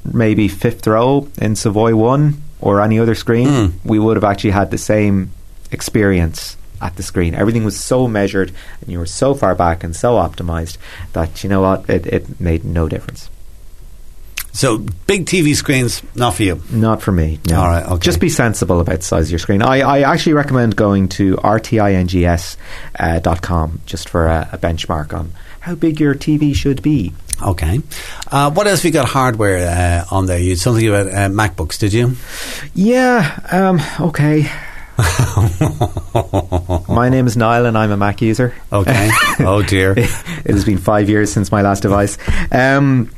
maybe 0.04 0.46
fifth 0.48 0.86
row 0.86 1.26
in 1.38 1.56
Savoy 1.56 1.94
One 1.96 2.42
or 2.62 2.80
any 2.80 2.98
other 2.98 3.14
screen, 3.14 3.48
Mm. 3.48 3.72
we 3.84 3.98
would 3.98 4.16
have 4.16 4.24
actually 4.24 4.52
had 4.52 4.70
the 4.70 4.78
same 4.78 5.32
experience 5.70 6.56
at 6.80 6.96
the 6.96 7.02
screen. 7.02 7.34
Everything 7.34 7.64
was 7.64 7.78
so 7.78 8.08
measured, 8.08 8.52
and 8.80 8.90
you 8.90 8.98
were 8.98 9.06
so 9.06 9.34
far 9.34 9.54
back 9.54 9.84
and 9.84 9.94
so 9.94 10.14
optimized 10.14 10.76
that 11.12 11.42
you 11.44 11.50
know 11.50 11.60
what, 11.60 11.88
it, 11.90 12.06
it 12.06 12.40
made 12.40 12.64
no 12.64 12.88
difference. 12.88 13.28
So 14.52 14.78
big 15.06 15.24
TV 15.26 15.54
screens, 15.54 16.02
not 16.14 16.34
for 16.34 16.42
you. 16.42 16.62
Not 16.70 17.02
for 17.02 17.10
me. 17.10 17.40
No. 17.48 17.60
All 17.60 17.66
right, 17.66 17.84
okay. 17.84 18.02
Just 18.04 18.20
be 18.20 18.28
sensible 18.28 18.80
about 18.80 18.96
the 18.98 19.02
size 19.02 19.26
of 19.26 19.30
your 19.30 19.38
screen. 19.38 19.62
I, 19.62 19.80
I 19.80 20.00
actually 20.12 20.34
recommend 20.34 20.76
going 20.76 21.08
to 21.10 21.36
rtings.com 21.36 22.58
uh, 22.98 23.18
dot 23.20 23.40
com 23.42 23.80
just 23.86 24.08
for 24.10 24.26
a, 24.26 24.50
a 24.52 24.58
benchmark 24.58 25.14
on 25.18 25.32
how 25.60 25.74
big 25.74 26.00
your 26.00 26.14
TV 26.14 26.54
should 26.54 26.82
be. 26.82 27.12
Okay. 27.40 27.80
Uh, 28.30 28.50
what 28.50 28.66
else 28.66 28.80
have 28.80 28.84
you 28.84 28.90
got 28.92 29.08
hardware 29.08 29.68
uh, 29.68 30.14
on 30.14 30.26
there? 30.26 30.38
You 30.38 30.50
had 30.50 30.58
something 30.58 30.86
about 30.86 31.06
uh, 31.06 31.28
MacBooks, 31.28 31.78
did 31.78 31.92
you? 31.92 32.16
Yeah, 32.74 33.38
um, 33.50 33.80
okay. 34.08 34.50
My 36.88 37.08
name 37.08 37.26
is 37.26 37.36
Niall 37.36 37.66
and 37.66 37.78
I'm 37.78 37.90
a 37.90 37.96
Mac 37.96 38.20
user. 38.20 38.54
Okay. 38.70 39.10
oh 39.40 39.62
dear. 39.62 39.92
it 39.96 40.06
has 40.50 40.64
been 40.64 40.78
five 40.78 41.08
years 41.08 41.32
since 41.32 41.50
my 41.50 41.62
last 41.62 41.82
device. 41.82 42.18
Um, 42.52 43.10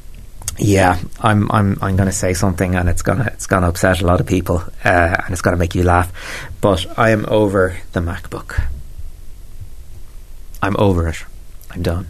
yeah, 0.58 1.00
I'm 1.20 1.50
I'm 1.50 1.78
I'm 1.82 1.96
going 1.96 2.08
to 2.08 2.12
say 2.12 2.34
something, 2.34 2.74
and 2.74 2.88
it's 2.88 3.02
gonna 3.02 3.24
it's 3.32 3.46
gonna 3.46 3.68
upset 3.68 4.00
a 4.00 4.06
lot 4.06 4.20
of 4.20 4.26
people, 4.26 4.62
uh, 4.84 5.16
and 5.24 5.32
it's 5.32 5.42
gonna 5.42 5.56
make 5.56 5.74
you 5.74 5.82
laugh. 5.82 6.12
But 6.60 6.98
I 6.98 7.10
am 7.10 7.24
over 7.28 7.76
the 7.92 8.00
MacBook. 8.00 8.62
I'm 10.62 10.76
over 10.78 11.08
it. 11.08 11.24
I'm 11.70 11.82
done. 11.82 12.06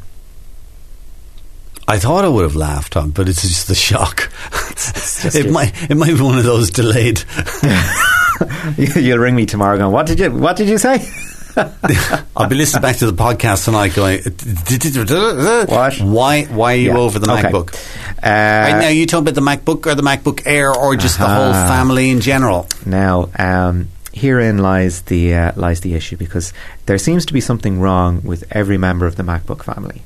I 1.87 1.98
thought 1.98 2.24
I 2.24 2.28
would 2.28 2.44
have 2.44 2.57
laughed, 2.57 2.94
Tom, 2.94 3.11
but 3.11 3.28
it's 3.28 3.42
just 3.42 3.68
the 3.68 3.74
shock. 3.74 4.30
just 4.70 5.35
it 5.35 5.46
it. 5.46 5.52
might 5.52 5.90
it 5.90 5.96
might 5.96 6.14
be 6.14 6.22
one 6.22 6.38
of 6.38 6.44
those 6.44 6.70
delayed. 6.70 7.22
You'll 8.76 9.18
ring 9.18 9.37
me 9.37 9.46
tomorrow, 9.46 9.76
going, 9.78 9.92
"What 9.92 10.07
did 10.07 10.18
you 10.20 10.30
What 10.30 10.57
did 10.57 10.68
you 10.68 10.78
say?" 10.78 11.07
I'll 12.37 12.49
be 12.49 12.55
listening 12.57 12.83
back 12.83 12.97
to 12.97 13.11
the 13.11 13.12
podcast 13.12 13.64
tonight, 13.64 13.95
going, 13.95 14.21
What? 15.69 15.99
Why 16.01 16.45
why 16.45 16.73
are 16.73 16.77
you 16.77 16.90
Yeah, 16.93 16.99
over 16.99 17.19
the 17.19 17.31
okay. 17.33 17.43
MacBook? 17.51 17.75
Uh, 18.23 18.73
Right 18.73 18.81
now, 18.81 18.88
you 18.88 19.07
talking 19.07 19.29
about 19.29 19.35
the 19.35 19.40
MacBook 19.40 19.87
or 19.87 19.95
the 19.95 20.03
MacBook 20.03 20.43
Air, 20.47 20.75
or 20.75 20.97
just 20.97 21.19
the 21.19 21.27
whole 21.27 21.53
family 21.53 22.11
in 22.11 22.21
general? 22.21 22.67
Now, 22.87 23.31
um, 23.38 23.88
herein 24.12 24.59
lies 24.59 25.03
the 25.03 25.35
uh, 25.35 25.53
lies 25.57 25.81
the 25.81 25.95
issue 25.95 26.17
because 26.17 26.53
there 26.87 26.99
seems 26.99 27.27
to 27.27 27.33
be 27.33 27.40
something 27.40 27.81
wrong 27.81 28.23
with 28.23 28.45
every 28.51 28.79
member 28.79 29.07
of 29.07 29.17
the 29.17 29.23
MacBook 29.23 29.62
family, 29.64 30.03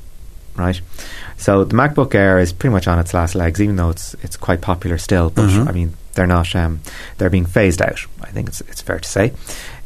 right? 0.55 0.79
So 1.37 1.63
the 1.63 1.75
MacBook 1.75 2.13
Air 2.15 2.39
is 2.39 2.51
pretty 2.53 2.73
much 2.73 2.87
on 2.87 2.99
its 2.99 3.13
last 3.13 3.33
legs, 3.35 3.61
even 3.61 3.75
though 3.75 3.89
it's 3.89 4.13
it's 4.23 4.37
quite 4.37 4.61
popular 4.61 4.97
still. 4.97 5.29
But 5.29 5.49
Mhm. 5.49 5.67
I 5.67 5.71
mean, 5.71 5.93
they're 6.13 6.27
not 6.27 6.53
um, 6.55 6.81
they're 7.17 7.29
being 7.29 7.45
phased 7.45 7.81
out. 7.81 7.99
I 8.21 8.27
think 8.31 8.49
it's 8.49 8.61
it's 8.61 8.81
fair 8.81 8.99
to 8.99 9.09
say. 9.09 9.33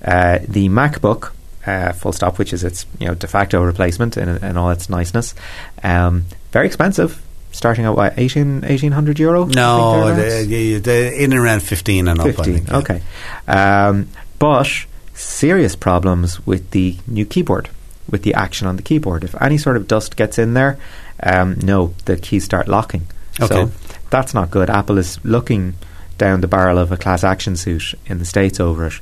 Uh, 0.04 0.39
the 0.47 0.67
MacBook. 0.69 1.32
Uh, 1.65 1.93
full 1.93 2.12
stop, 2.12 2.38
which 2.39 2.52
is 2.52 2.63
its 2.63 2.86
you 2.99 3.08
know 3.08 3.15
de 3.15 3.26
facto 3.28 3.63
replacement 3.63 4.17
in, 4.17 4.28
in 4.43 4.58
all 4.58 4.69
its 4.69 4.89
niceness. 4.89 5.34
Um, 5.82 6.26
very 6.52 6.67
expensive, 6.67 7.21
starting 7.54 7.86
at 7.86 7.95
what 7.95 8.13
18, 8.17 8.62
1800 8.62 9.19
euro. 9.19 9.45
No, 9.45 10.13
the, 10.13 10.80
the, 10.80 11.23
in 11.23 11.32
and 11.32 11.39
around 11.39 11.62
fifteen 11.62 12.08
and 12.08 12.19
up. 12.19 12.26
15 12.26 12.54
think, 12.54 12.67
yeah. 12.67 12.78
okay 12.78 13.02
um, 13.47 14.10
but 14.39 14.67
serious 15.13 15.76
problems 15.76 16.45
with 16.45 16.71
the 16.71 16.97
new 17.08 17.26
keyboard 17.26 17.69
with 18.10 18.23
the 18.23 18.34
action 18.34 18.67
on 18.67 18.76
the 18.76 18.82
keyboard 18.82 19.23
if 19.23 19.39
any 19.41 19.58
sort 19.58 19.78
of 19.78 19.88
dust 19.88 20.15
gets 20.15 20.38
in 20.38 20.54
there 20.54 20.78
um, 21.21 21.58
no 21.63 21.93
the 22.06 22.17
keys 22.17 22.43
start 22.43 22.67
locking 22.67 23.08
Okay. 23.39 23.65
so 23.65 23.71
that's 24.10 24.34
not 24.34 24.52
good 24.52 24.69
apple 24.69 24.97
is 24.97 25.23
looking 25.23 25.76
down 26.17 26.41
the 26.41 26.47
barrel 26.47 26.78
of 26.78 26.91
a 26.91 26.97
class 26.97 27.23
action 27.23 27.56
suit 27.56 27.95
in 28.06 28.19
the 28.19 28.26
states 28.26 28.60
over 28.60 28.88
it 28.88 28.93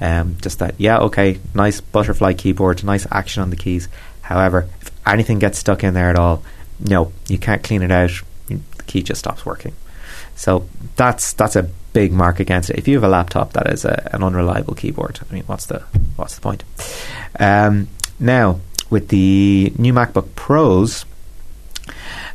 um, 0.00 0.36
just 0.42 0.58
that 0.58 0.74
yeah 0.78 0.98
okay 0.98 1.38
nice 1.54 1.80
butterfly 1.80 2.32
keyboard 2.32 2.82
nice 2.84 3.06
action 3.10 3.42
on 3.42 3.50
the 3.50 3.56
keys 3.56 3.88
however 4.22 4.68
if 4.80 4.90
anything 5.06 5.38
gets 5.38 5.58
stuck 5.58 5.84
in 5.84 5.94
there 5.94 6.10
at 6.10 6.16
all 6.18 6.42
no 6.80 7.12
you 7.28 7.38
can't 7.38 7.62
clean 7.62 7.82
it 7.82 7.90
out 7.90 8.10
the 8.48 8.58
key 8.86 9.02
just 9.02 9.20
stops 9.20 9.46
working 9.46 9.74
so 10.36 10.68
that's 10.96 11.32
that's 11.34 11.54
a 11.56 11.68
big 11.92 12.12
mark 12.12 12.40
against 12.40 12.70
it. 12.70 12.76
If 12.76 12.88
you 12.88 12.94
have 12.94 13.04
a 13.04 13.08
laptop 13.08 13.52
that 13.52 13.68
is 13.72 13.84
a, 13.84 14.10
an 14.12 14.24
unreliable 14.24 14.74
keyboard, 14.74 15.20
I 15.30 15.32
mean, 15.32 15.44
what's 15.44 15.66
the 15.66 15.78
what's 16.16 16.34
the 16.34 16.40
point? 16.40 16.64
Um, 17.38 17.86
now 18.18 18.58
with 18.90 19.08
the 19.10 19.72
new 19.78 19.92
MacBook 19.92 20.34
Pros, 20.34 21.04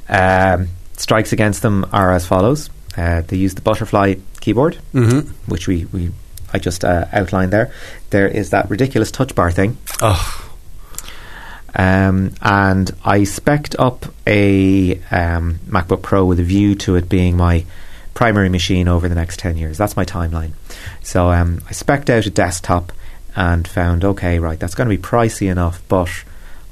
um, 0.08 0.70
strikes 0.96 1.34
against 1.34 1.62
them 1.62 1.86
are 1.92 2.14
as 2.14 2.26
follows: 2.26 2.70
uh, 2.98 3.22
they 3.28 3.36
use 3.36 3.56
the 3.56 3.62
butterfly 3.62 4.16
keyboard, 4.40 4.78
Mhm. 4.94 5.28
which 5.48 5.68
we, 5.68 5.84
we 5.92 6.12
I 6.54 6.60
just 6.60 6.84
uh, 6.84 7.06
outlined 7.12 7.52
there. 7.54 7.72
There 8.10 8.28
is 8.28 8.50
that 8.52 8.70
ridiculous 8.70 9.12
touch 9.12 9.36
bar 9.36 9.52
thing. 9.52 9.78
Oh, 10.02 10.46
Um, 11.76 12.34
and 12.42 12.92
I 13.06 13.24
spec'd 13.26 13.76
up 13.78 14.06
a 14.26 14.96
um, 15.12 15.60
MacBook 15.68 16.02
Pro 16.02 16.26
with 16.26 16.40
a 16.40 16.44
view 16.44 16.76
to 16.76 16.96
it 16.96 17.08
being 17.10 17.38
my 17.38 17.66
primary 18.16 18.50
machine 18.50 18.88
over 18.88 19.08
the 19.08 19.16
next 19.16 19.40
10 19.40 19.56
years. 19.58 19.78
That's 19.78 19.96
my 19.96 20.04
timeline. 20.06 20.52
So 21.02 21.32
um, 21.32 21.62
I 21.70 21.72
spec'd 21.74 22.10
out 22.10 22.26
a 22.26 22.30
desktop 22.32 22.92
and 23.36 23.68
found, 23.68 24.04
okay, 24.04 24.40
right, 24.40 24.60
that's 24.60 24.76
going 24.76 24.90
to 24.90 24.96
be 24.98 25.02
pricey 25.02 25.50
enough, 25.52 25.82
but 25.88 26.10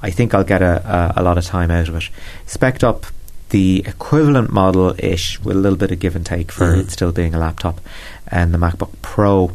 I 0.02 0.10
think 0.10 0.34
I'll 0.34 0.44
get 0.44 0.62
a, 0.62 1.14
a, 1.18 1.22
a 1.22 1.24
lot 1.24 1.38
of 1.38 1.46
time 1.46 1.72
out 1.72 1.88
of 1.88 1.96
it. 1.96 2.10
Spec'd 2.46 2.84
up 2.84 3.06
the 3.50 3.84
equivalent 3.86 4.52
model 4.52 4.94
ish 4.98 5.40
with 5.42 5.56
a 5.56 5.60
little 5.60 5.78
bit 5.78 5.92
of 5.92 6.00
give 6.00 6.16
and 6.16 6.26
take 6.26 6.52
for 6.52 6.66
Mhm. 6.76 6.80
it 6.82 6.92
still 6.92 7.12
being 7.12 7.34
a 7.34 7.40
laptop, 7.40 7.80
and 8.28 8.54
the 8.54 8.58
MacBook 8.58 8.92
Pro 9.02 9.52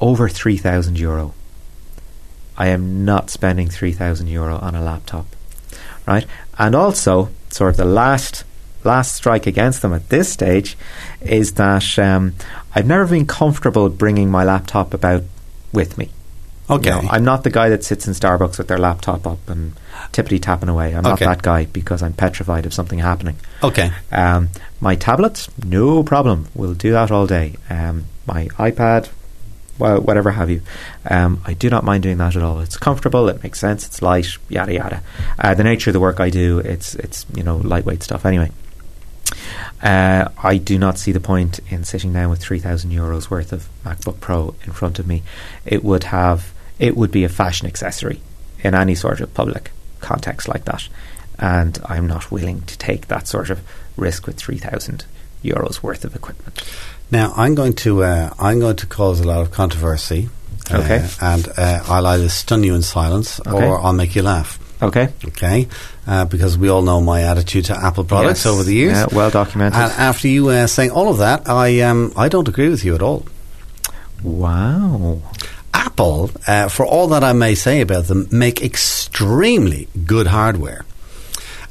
over 0.00 0.28
3,000 0.28 0.98
euro. 0.98 1.34
I 2.56 2.68
am 2.68 3.04
not 3.04 3.30
spending 3.30 3.68
3,000 3.68 4.28
euro 4.28 4.58
on 4.58 4.74
a 4.74 4.82
laptop. 4.82 5.26
Right? 6.06 6.26
And 6.58 6.74
also, 6.74 7.30
sort 7.50 7.70
of 7.70 7.76
the 7.76 7.84
last 7.84 8.44
last 8.84 9.16
strike 9.16 9.48
against 9.48 9.82
them 9.82 9.92
at 9.92 10.08
this 10.10 10.32
stage 10.32 10.76
is 11.20 11.52
that 11.54 11.98
um, 11.98 12.34
I've 12.72 12.86
never 12.86 13.04
been 13.06 13.26
comfortable 13.26 13.88
bringing 13.88 14.30
my 14.30 14.44
laptop 14.44 14.94
about 14.94 15.24
with 15.72 15.98
me. 15.98 16.10
Okay. 16.70 16.94
You 16.94 17.02
know, 17.02 17.08
I'm 17.10 17.24
not 17.24 17.44
the 17.44 17.50
guy 17.50 17.68
that 17.70 17.84
sits 17.84 18.06
in 18.06 18.12
Starbucks 18.14 18.58
with 18.58 18.68
their 18.68 18.78
laptop 18.78 19.26
up 19.26 19.48
and 19.48 19.72
tippity 20.12 20.40
tapping 20.40 20.68
away. 20.68 20.94
I'm 20.94 21.06
Okay. 21.06 21.24
not 21.24 21.36
that 21.36 21.42
guy 21.42 21.66
because 21.66 22.02
I'm 22.02 22.12
petrified 22.12 22.66
of 22.66 22.74
something 22.74 22.98
happening. 22.98 23.36
okay. 23.62 23.90
Um, 24.12 24.48
my 24.80 24.94
tablets, 24.94 25.48
no 25.64 26.02
problem. 26.02 26.48
We'll 26.54 26.74
do 26.74 26.92
that 26.92 27.10
all 27.10 27.26
day. 27.26 27.54
Um, 27.70 28.04
my 28.26 28.46
iPad, 28.58 29.08
well, 29.78 30.00
whatever 30.00 30.30
have 30.32 30.50
you. 30.50 30.60
Um, 31.08 31.40
I 31.46 31.54
do 31.54 31.68
not 31.70 31.84
mind 31.84 32.02
doing 32.02 32.18
that 32.18 32.36
at 32.36 32.42
all. 32.42 32.60
It's 32.60 32.76
comfortable. 32.76 33.28
It 33.28 33.42
makes 33.42 33.58
sense. 33.60 33.86
It's 33.86 34.02
light. 34.02 34.28
Yada 34.48 34.72
yada. 34.74 35.02
Uh, 35.38 35.54
the 35.54 35.64
nature 35.64 35.90
of 35.90 35.94
the 35.94 36.00
work 36.00 36.18
I 36.20 36.30
do, 36.30 36.58
it's 36.58 36.94
it's 36.94 37.24
you 37.34 37.42
know 37.42 37.56
lightweight 37.58 38.02
stuff. 38.02 38.24
Anyway, 38.26 38.50
uh, 39.82 40.28
I 40.42 40.56
do 40.56 40.78
not 40.78 40.98
see 40.98 41.12
the 41.12 41.20
point 41.20 41.60
in 41.68 41.84
sitting 41.84 42.12
down 42.12 42.30
with 42.30 42.40
three 42.40 42.58
thousand 42.58 42.90
euros 42.92 43.28
worth 43.30 43.52
of 43.52 43.68
MacBook 43.84 44.20
Pro 44.20 44.54
in 44.64 44.72
front 44.72 44.98
of 44.98 45.06
me. 45.06 45.22
It 45.64 45.84
would 45.84 46.04
have 46.04 46.52
it 46.78 46.96
would 46.96 47.10
be 47.10 47.24
a 47.24 47.28
fashion 47.28 47.66
accessory 47.66 48.20
in 48.62 48.74
any 48.74 48.94
sort 48.94 49.20
of 49.20 49.32
public 49.34 49.70
context 50.00 50.48
like 50.48 50.64
that, 50.66 50.88
and 51.38 51.78
I'm 51.86 52.06
not 52.06 52.30
willing 52.30 52.62
to 52.62 52.76
take 52.78 53.08
that 53.08 53.26
sort 53.28 53.50
of 53.50 53.60
risk 53.96 54.26
with 54.26 54.36
three 54.36 54.58
thousand 54.58 55.04
euros 55.44 55.82
worth 55.82 56.04
of 56.04 56.14
equipment. 56.14 56.62
Now 57.10 57.32
I'm 57.36 57.54
going 57.54 57.74
to 57.84 58.02
uh, 58.04 58.30
I'm 58.38 58.60
going 58.60 58.76
to 58.76 58.86
cause 58.86 59.20
a 59.20 59.24
lot 59.26 59.40
of 59.40 59.50
controversy. 59.50 60.28
uh, 60.70 60.78
Okay. 60.78 61.06
and 61.20 61.48
uh, 61.56 61.82
I'll 61.86 62.06
either 62.06 62.28
stun 62.28 62.64
you 62.64 62.74
in 62.74 62.82
silence 62.82 63.40
Okay. 63.46 63.66
or 63.66 63.78
I'll 63.80 63.92
make 63.92 64.16
you 64.16 64.22
laugh. 64.22 64.58
Okay, 64.82 65.08
Okay, 65.24 65.68
uh, 66.06 66.26
because 66.26 66.58
we 66.58 66.68
all 66.68 66.82
know 66.82 67.00
my 67.00 67.22
attitude 67.22 67.64
to 67.66 67.74
Apple 67.86 68.04
products 68.04 68.44
Yes. 68.44 68.52
over 68.52 68.62
the 68.64 68.74
years. 68.74 68.92
Yeah, 68.98 69.06
well 69.12 69.30
documented. 69.30 69.80
And 69.80 69.92
after 69.92 70.28
you 70.28 70.48
uh, 70.50 70.66
saying 70.66 70.90
all 70.90 71.08
of 71.08 71.18
that, 71.18 71.48
I 71.48 71.80
um, 71.80 72.12
I 72.16 72.28
don't 72.28 72.48
agree 72.48 72.68
with 72.68 72.84
you 72.84 72.94
at 72.94 73.00
all. 73.02 73.24
wow. 74.22 75.20
Apple, 75.86 76.30
uh, 76.48 76.68
for 76.68 76.84
all 76.84 77.06
that 77.08 77.22
I 77.22 77.32
may 77.32 77.54
say 77.54 77.80
about 77.80 78.06
them, 78.06 78.26
make 78.30 78.60
extremely 78.60 79.88
good 80.04 80.26
hardware. 80.26 80.84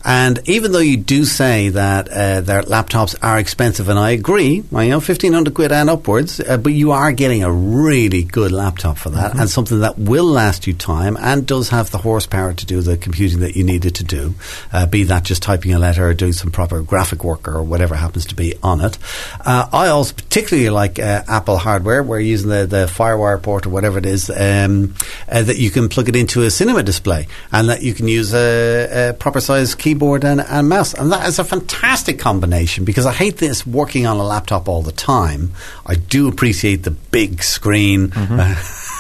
And 0.06 0.40
even 0.46 0.72
though 0.72 0.78
you 0.78 0.98
do 0.98 1.26
say 1.26 1.70
that 1.70 2.08
uh, 2.10 2.42
their 2.42 2.62
laptops 2.62 3.16
are 3.24 3.40
expensive, 3.40 3.90
and 3.90 3.98
I 3.98 4.12
agree, 4.12 4.64
well, 4.70 4.84
you 4.84 4.92
know, 4.92 5.00
fifteen 5.00 5.34
hundred 5.34 5.56
quid 5.56 5.72
and 5.72 5.90
upwards, 5.90 6.40
uh, 6.40 6.58
but 6.58 6.74
you 6.74 6.92
are 6.92 7.12
getting 7.12 7.44
a 7.44 7.52
really 7.52 8.24
good 8.24 8.52
laptop 8.52 9.00
for 9.00 9.10
that, 9.10 9.36
and 9.36 9.50
something 9.50 9.80
that 9.80 9.98
will 9.98 10.26
last 10.26 10.68
you 10.68 10.74
time 10.74 11.18
and 11.20 11.48
does 11.48 11.70
have 11.70 11.90
the 11.90 11.98
horsepower 11.98 12.54
to 12.54 12.66
do 12.68 12.82
the 12.82 12.98
computing 12.98 13.40
that 13.40 13.56
you 13.56 13.64
needed 13.64 13.96
to 13.96 14.04
do, 14.04 14.36
uh, 14.72 14.86
be 14.86 15.06
that 15.06 15.24
just 15.24 15.42
typing 15.42 15.74
a 15.74 15.80
letter 15.80 16.08
or 16.08 16.14
doing 16.14 16.34
some 16.34 16.52
proper 16.52 16.84
graphic 16.84 17.24
work 17.24 17.48
or 17.48 17.64
whatever 17.64 17.96
happens 17.96 18.28
to 18.28 18.36
be 18.36 18.54
on 18.62 18.82
it. 18.82 19.00
Uh, 19.44 19.68
I 19.74 19.88
also 19.88 20.14
particularly 20.14 20.70
like 20.70 21.00
uh, 21.00 21.24
Apple 21.28 21.58
hardware, 21.58 22.04
where 22.04 22.20
you're 22.20 22.30
using 22.30 22.50
the, 22.50 22.68
the 22.68 22.86
FireWire 22.86 23.42
port 23.42 23.66
or 23.66 23.72
whatever 23.72 23.98
it 23.98 24.06
is, 24.06 24.30
um, 24.30 24.94
uh, 25.28 25.42
that 25.42 25.58
you 25.58 25.72
can 25.72 25.90
plug 25.90 26.10
it 26.10 26.16
into 26.16 26.44
a 26.44 26.52
cinema 26.52 26.84
display 26.84 27.28
and 27.52 27.70
that 27.70 27.82
you 27.82 27.96
can 27.96 28.08
use 28.08 28.36
a, 28.36 29.10
a 29.10 29.14
proper 29.14 29.42
size 29.42 29.74
keyboard 29.74 29.95
and, 30.24 30.42
and 30.42 30.70
mouse. 30.70 30.94
And 30.94 31.12
that 31.12 31.28
is 31.28 31.40
a 31.40 31.44
fantastic 31.44 32.20
combination 32.20 32.86
because 32.86 33.06
I 33.06 33.14
hate 33.14 33.38
this 33.38 33.66
working 33.66 34.06
on 34.06 34.18
a 34.18 34.24
laptop 34.24 34.68
all 34.68 34.82
the 34.82 34.92
time. 34.92 35.52
I 35.86 35.96
do 35.96 36.28
appreciate 36.28 36.84
the 36.84 36.92
big 36.92 37.44
screen. 37.44 38.12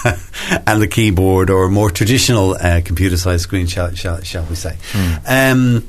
and 0.05 0.81
the 0.81 0.87
keyboard, 0.87 1.49
or 1.49 1.67
more 1.67 1.89
traditional 1.89 2.53
uh, 2.53 2.81
computer-sized 2.85 3.41
screen, 3.41 3.65
shall, 3.65 3.93
shall, 3.95 4.21
shall 4.21 4.45
we 4.45 4.55
say? 4.55 4.77
Um, 5.27 5.87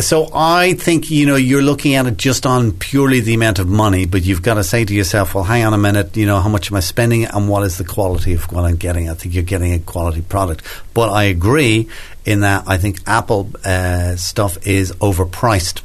So 0.00 0.28
I 0.32 0.74
think 0.74 1.10
you 1.10 1.26
know 1.26 1.36
you're 1.36 1.62
looking 1.62 1.94
at 1.94 2.06
it 2.06 2.16
just 2.16 2.46
on 2.46 2.72
purely 2.72 3.20
the 3.20 3.34
amount 3.34 3.58
of 3.58 3.68
money, 3.68 4.06
but 4.06 4.22
you've 4.22 4.42
got 4.42 4.54
to 4.54 4.64
say 4.64 4.84
to 4.84 4.94
yourself, 4.94 5.34
"Well, 5.34 5.44
hang 5.44 5.64
on 5.64 5.74
a 5.74 5.78
minute. 5.78 6.16
You 6.16 6.26
know, 6.26 6.40
how 6.40 6.48
much 6.48 6.70
am 6.70 6.76
I 6.76 6.80
spending, 6.80 7.24
and 7.24 7.48
what 7.48 7.62
is 7.64 7.78
the 7.78 7.84
quality 7.84 8.34
of 8.34 8.50
what 8.52 8.64
I'm 8.64 8.76
getting?" 8.76 9.10
I 9.10 9.14
think 9.14 9.34
you're 9.34 9.44
getting 9.44 9.72
a 9.72 9.78
quality 9.78 10.22
product. 10.22 10.62
But 10.94 11.10
I 11.10 11.24
agree 11.24 11.88
in 12.24 12.40
that 12.40 12.64
I 12.66 12.78
think 12.78 13.00
Apple 13.06 13.50
uh, 13.64 14.16
stuff 14.16 14.66
is 14.66 14.92
overpriced. 14.92 15.82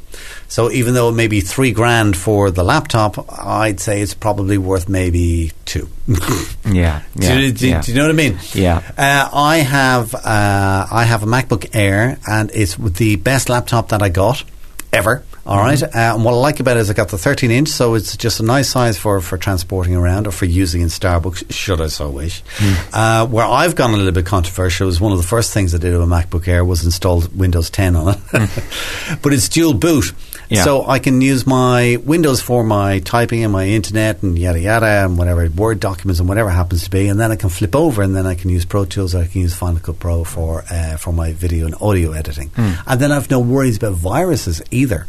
So 0.48 0.70
even 0.70 0.94
though 0.94 1.08
it 1.08 1.12
may 1.12 1.26
be 1.26 1.40
three 1.40 1.72
grand 1.72 2.16
for 2.16 2.50
the 2.50 2.62
laptop, 2.62 3.26
I'd 3.32 3.80
say 3.80 4.00
it's 4.00 4.14
probably 4.14 4.58
worth 4.58 4.88
maybe 4.88 5.52
two. 5.64 5.88
Yeah, 6.06 6.14
yeah, 6.64 7.02
do, 7.14 7.40
you- 7.40 7.52
do- 7.52 7.68
yeah. 7.68 7.80
do 7.82 7.90
you 7.92 7.98
know 7.98 8.04
what 8.04 8.10
I 8.10 8.14
mean? 8.14 8.38
Yeah. 8.54 8.80
Uh, 8.96 9.28
I 9.32 9.56
have 9.58 10.14
uh, 10.14 10.86
I 10.90 11.04
have 11.04 11.22
a 11.22 11.26
MacBook 11.26 11.74
Air, 11.74 12.18
and 12.28 12.50
it's 12.54 12.76
the 12.76 13.16
best 13.16 13.48
laptop 13.48 13.88
that 13.88 14.02
I 14.02 14.08
got 14.08 14.44
ever. 14.92 15.24
All 15.46 15.58
right, 15.58 15.80
uh, 15.80 15.88
and 15.94 16.24
what 16.24 16.32
I 16.32 16.36
like 16.38 16.58
about 16.58 16.76
it 16.76 16.80
is 16.80 16.90
I 16.90 16.92
got 16.94 17.08
the 17.08 17.18
13 17.18 17.52
inch, 17.52 17.68
so 17.68 17.94
it's 17.94 18.16
just 18.16 18.40
a 18.40 18.42
nice 18.42 18.68
size 18.68 18.98
for, 18.98 19.20
for 19.20 19.38
transporting 19.38 19.94
around 19.94 20.26
or 20.26 20.32
for 20.32 20.44
using 20.44 20.82
in 20.82 20.88
Starbucks, 20.88 21.52
should 21.52 21.80
I 21.80 21.86
so 21.86 22.10
wish. 22.10 22.42
Mm. 22.56 22.88
Uh, 22.92 23.26
where 23.28 23.44
I've 23.44 23.76
gone 23.76 23.90
a 23.94 23.96
little 23.96 24.12
bit 24.12 24.26
controversial 24.26 24.86
was 24.86 25.00
one 25.00 25.12
of 25.12 25.18
the 25.18 25.24
first 25.24 25.54
things 25.54 25.72
I 25.72 25.78
did 25.78 25.92
with 25.92 26.02
a 26.02 26.06
MacBook 26.06 26.48
Air 26.48 26.64
was 26.64 26.84
install 26.84 27.22
Windows 27.34 27.70
10 27.70 27.94
on 27.94 28.14
it, 28.14 28.18
but 29.22 29.32
it's 29.32 29.48
dual 29.48 29.74
boot. 29.74 30.04
Mm. 30.04 30.36
Yeah. 30.48 30.64
So 30.64 30.86
I 30.86 30.98
can 30.98 31.20
use 31.20 31.46
my 31.46 31.96
Windows 32.04 32.40
for 32.40 32.62
my 32.62 33.00
typing 33.00 33.42
and 33.42 33.52
my 33.52 33.66
internet 33.66 34.22
and 34.22 34.38
yada 34.38 34.60
yada 34.60 35.04
and 35.04 35.18
whatever 35.18 35.48
Word 35.48 35.80
documents 35.80 36.20
and 36.20 36.28
whatever 36.28 36.50
happens 36.50 36.84
to 36.84 36.90
be, 36.90 37.08
and 37.08 37.18
then 37.18 37.32
I 37.32 37.36
can 37.36 37.48
flip 37.48 37.74
over 37.74 38.02
and 38.02 38.14
then 38.14 38.26
I 38.26 38.34
can 38.34 38.50
use 38.50 38.64
Pro 38.64 38.84
Tools. 38.84 39.14
Or 39.14 39.22
I 39.22 39.26
can 39.26 39.40
use 39.40 39.54
Final 39.54 39.80
Cut 39.80 39.98
Pro 39.98 40.24
for 40.24 40.64
uh, 40.70 40.96
for 40.96 41.12
my 41.12 41.32
video 41.32 41.66
and 41.66 41.74
audio 41.80 42.12
editing, 42.12 42.50
and 42.86 43.00
then 43.00 43.10
I've 43.10 43.30
no 43.30 43.40
worries 43.40 43.76
about 43.76 43.94
viruses 43.94 44.62
either 44.70 45.06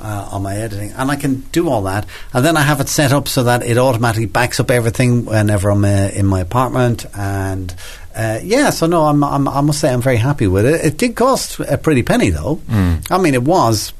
uh, 0.00 0.28
on 0.32 0.42
my 0.42 0.56
editing, 0.56 0.92
and 0.92 1.10
I 1.10 1.16
can 1.16 1.40
do 1.52 1.68
all 1.68 1.82
that. 1.82 2.06
And 2.32 2.44
then 2.44 2.56
I 2.56 2.62
have 2.62 2.80
it 2.80 2.88
set 2.88 3.12
up 3.12 3.28
so 3.28 3.44
that 3.44 3.62
it 3.62 3.78
automatically 3.78 4.26
backs 4.26 4.60
up 4.60 4.70
everything 4.70 5.24
whenever 5.24 5.70
I'm 5.70 5.84
uh, 5.84 6.10
in 6.12 6.26
my 6.26 6.40
apartment 6.40 7.06
and. 7.16 7.74
Uh, 8.12 8.40
yeah, 8.42 8.70
so 8.70 8.86
no, 8.86 9.04
I'm, 9.04 9.22
I'm, 9.22 9.46
I 9.46 9.60
must 9.60 9.78
say 9.78 9.92
I'm 9.92 10.02
very 10.02 10.16
happy 10.16 10.48
with 10.48 10.66
it. 10.66 10.84
It 10.84 10.98
did 10.98 11.14
cost 11.14 11.60
a 11.60 11.78
pretty 11.78 12.02
penny, 12.02 12.30
though. 12.30 12.60
I 13.08 13.18
mean, 13.18 13.34
it 13.34 13.44
was 13.44 13.92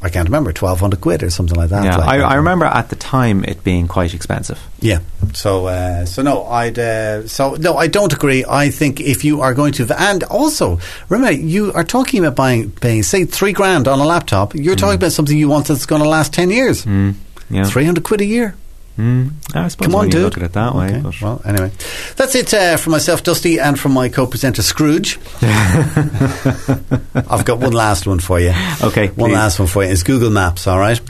I 0.00 0.10
can't 0.10 0.28
remember, 0.28 0.52
twelve 0.52 0.78
hundred 0.80 1.00
quid 1.00 1.22
or 1.22 1.30
something 1.30 1.56
like 1.56 1.70
that. 1.70 1.84
Yeah, 1.84 1.96
like 1.96 2.08
I. 2.08 2.20
I 2.20 2.34
remember 2.34 2.66
at 2.66 2.88
the 2.88 2.96
time 2.96 3.44
it 3.44 3.64
being 3.64 3.88
quite 3.88 4.14
expensive. 4.14 4.58
Yeah. 4.80 5.00
So, 5.34 5.66
uh, 5.66 6.04
so 6.04 6.22
no, 6.22 6.44
I'd. 6.44 6.78
Uh, 6.78 7.26
so 7.26 7.54
no, 7.54 7.76
I 7.76 7.88
don't 7.88 8.12
agree. 8.12 8.44
I 8.48 8.70
think 8.70 9.00
if 9.00 9.24
you 9.24 9.40
are 9.40 9.54
going 9.54 9.72
to, 9.72 9.86
and 10.00 10.22
also 10.24 10.78
remember, 11.08 11.32
you 11.32 11.72
are 11.72 11.84
talking 11.84 12.24
about 12.24 12.36
buying, 12.36 12.70
paying 12.70 13.02
say 13.02 13.24
three 13.24 13.52
grand 13.52 13.88
on 13.88 13.98
a 13.98 14.04
laptop. 14.04 14.54
You're 14.54 14.76
talking 14.76 14.94
about 14.94 15.12
something 15.12 15.36
you 15.36 15.48
want 15.48 15.66
that's 15.66 15.86
going 15.86 16.02
to 16.02 16.08
last 16.08 16.32
ten 16.32 16.50
years. 16.50 16.84
Mm, 16.84 17.14
yeah. 17.50 17.64
Three 17.64 17.84
hundred 17.84 18.04
quid 18.04 18.20
a 18.20 18.24
year. 18.24 18.54
Mm, 18.98 19.30
I 19.54 19.68
suppose 19.68 19.86
Come 19.86 19.94
on, 19.94 20.08
dude. 20.08 20.22
look 20.24 20.36
at 20.38 20.42
it 20.42 20.52
that 20.54 20.74
way. 20.74 20.86
Okay. 20.88 21.00
but- 21.00 21.20
Well, 21.22 21.40
anyway, 21.44 21.70
that's 22.16 22.34
it 22.34 22.52
uh, 22.52 22.76
for 22.76 22.90
myself, 22.90 23.22
Dusty, 23.22 23.60
and 23.60 23.78
from 23.78 23.92
my 23.92 24.08
co-presenter 24.08 24.62
Scrooge. 24.62 25.18
I've 25.42 27.44
got 27.44 27.58
one 27.60 27.72
last 27.72 28.06
one 28.06 28.18
for 28.18 28.40
you. 28.40 28.52
Okay, 28.82 29.08
one 29.08 29.30
please. 29.30 29.34
last 29.34 29.58
one 29.60 29.68
for 29.68 29.84
you. 29.84 29.90
It's 29.90 30.02
Google 30.02 30.30
Maps. 30.30 30.66
All 30.66 30.78
right. 30.78 31.00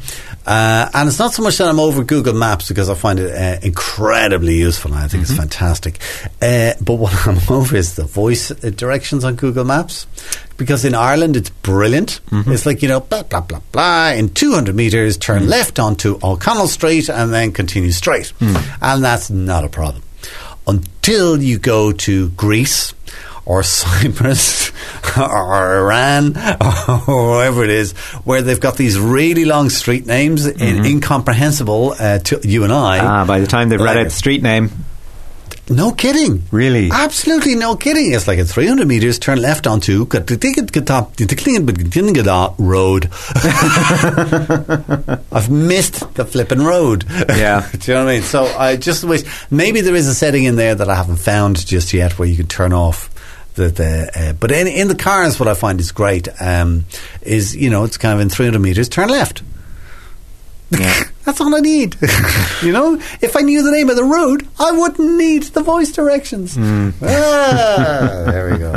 Uh, 0.47 0.89
and 0.95 1.09
it's 1.09 1.19
not 1.19 1.35
so 1.35 1.43
much 1.43 1.59
that 1.59 1.69
I'm 1.69 1.79
over 1.79 2.03
Google 2.05 2.33
Maps 2.33 2.69
because 2.69 2.89
I 2.89 2.95
find 2.95 3.19
it 3.19 3.31
uh, 3.35 3.59
incredibly 3.67 4.55
useful. 4.57 4.93
and 4.95 5.01
I 5.05 5.09
think 5.09 5.25
Mm-hmm. 5.25 5.33
it's 5.33 5.41
fantastic. 5.41 6.01
Uh, 6.41 6.73
but 6.81 6.95
what 6.95 7.13
I'm 7.27 7.39
over 7.53 7.77
is 7.77 7.97
the 7.97 8.05
voice 8.05 8.51
uh, 8.51 8.71
directions 8.71 9.25
on 9.25 9.35
Google 9.37 9.65
Maps 9.65 10.07
because 10.57 10.87
in 10.87 10.95
Ireland 10.95 11.37
it's 11.37 11.51
brilliant. 11.51 12.21
Mm-hmm. 12.31 12.51
It's 12.53 12.65
like 12.65 12.81
you 12.83 12.89
know, 12.89 13.01
blah 13.01 13.25
blah 13.25 13.43
blah 13.43 13.61
blah. 13.73 14.09
In 14.13 14.31
200 14.31 14.75
meters, 14.75 15.19
turn 15.19 15.43
Mm. 15.43 15.49
left 15.49 15.79
onto 15.79 16.19
O'Connell 16.23 16.69
Street 16.69 17.11
and 17.11 17.33
then 17.33 17.53
continue 17.53 17.91
straight, 17.93 18.33
Mm. 18.41 18.79
and 18.81 19.05
that's 19.05 19.29
not 19.29 19.65
a 19.65 19.69
problem 19.69 20.03
until 20.67 21.43
you 21.43 21.59
go 21.59 21.93
to 21.93 22.29
Greece 22.31 22.93
or 23.49 23.63
Cyprus 23.65 24.71
or 25.17 25.79
Iran 25.79 26.37
or 27.09 27.31
wherever 27.31 27.65
it 27.65 27.71
is, 27.71 27.93
where 28.25 28.43
they've 28.43 28.61
got 28.61 28.77
these 28.77 28.99
really 28.99 29.45
long 29.45 29.71
street 29.71 30.07
names, 30.07 30.47
in, 30.47 30.85
incomprehensible 30.85 31.95
uh, 31.99 32.19
to 32.19 32.41
you 32.45 32.63
and 32.63 32.73
I. 32.73 32.99
Mm-hmm. 32.99 33.07
Ah, 33.07 33.25
by 33.25 33.41
the 33.41 33.47
time 33.47 33.71
they've 33.71 33.81
read 33.81 33.97
out 33.97 34.05
the 34.05 34.11
street 34.11 34.43
name, 34.43 34.71
no 35.71 35.93
kidding. 35.93 36.45
Really? 36.51 36.91
Absolutely 36.91 37.55
no 37.55 37.77
kidding. 37.77 38.13
It's 38.13 38.27
like 38.27 38.39
at 38.39 38.47
300 38.47 38.89
metres, 38.89 39.19
turn 39.19 39.41
left 39.41 39.67
onto 39.67 40.07
Road. 42.59 43.11
I've 45.31 45.51
missed 45.51 46.15
the 46.15 46.25
flipping 46.25 46.63
road. 46.63 47.05
Yeah. 47.09 47.69
Do 47.71 47.93
you 47.93 47.99
know 47.99 48.05
what 48.05 48.11
I 48.11 48.15
mean? 48.15 48.23
So 48.23 48.45
I 48.45 48.77
just 48.77 49.05
wish 49.05 49.25
maybe 49.51 49.83
there 49.83 49.95
is 49.95 50.09
a 50.09 50.15
setting 50.15 50.45
in 50.45 50.57
there 50.57 50.75
that 50.75 50.89
I 50.89 50.95
haven't 50.95 51.17
found 51.17 51.67
just 51.67 51.93
yet 51.93 52.19
where 52.19 52.29
you 52.29 52.37
can 52.37 52.47
turn 52.47 52.73
off. 52.73 53.11
The, 53.59 53.69
the, 53.71 54.11
uh, 54.15 54.33
but 54.35 54.53
in, 54.53 54.69
in 54.69 54.87
the 54.87 54.95
cars, 54.95 55.41
what 55.41 55.49
I 55.49 55.55
find 55.55 55.81
is 55.81 55.91
great 55.91 56.29
um, 56.41 56.85
is 57.23 57.57
you 57.57 57.71
know 57.71 57.83
it's 57.83 57.99
kind 57.99 58.15
of 58.15 58.21
in 58.21 58.29
300 58.29 58.61
meters, 58.61 58.89
turn 58.89 59.09
left. 59.09 59.43
yeah. 60.71 61.03
That's 61.25 61.41
all 61.41 61.55
I 61.55 61.61
need. 61.61 61.97
you 62.63 62.73
know, 62.73 62.95
if 63.21 63.37
I 63.37 63.41
knew 63.41 63.63
the 63.63 63.73
name 63.73 63.91
of 63.91 63.97
the 63.97 64.05
road, 64.05 64.47
I 64.61 64.71
wouldn't 64.73 65.19
need 65.19 65.43
the 65.43 65.63
voice 65.63 65.91
directions. 65.93 66.57
Ah, 66.57 68.23
there 68.31 68.53
we 68.53 68.59
go. 68.59 68.73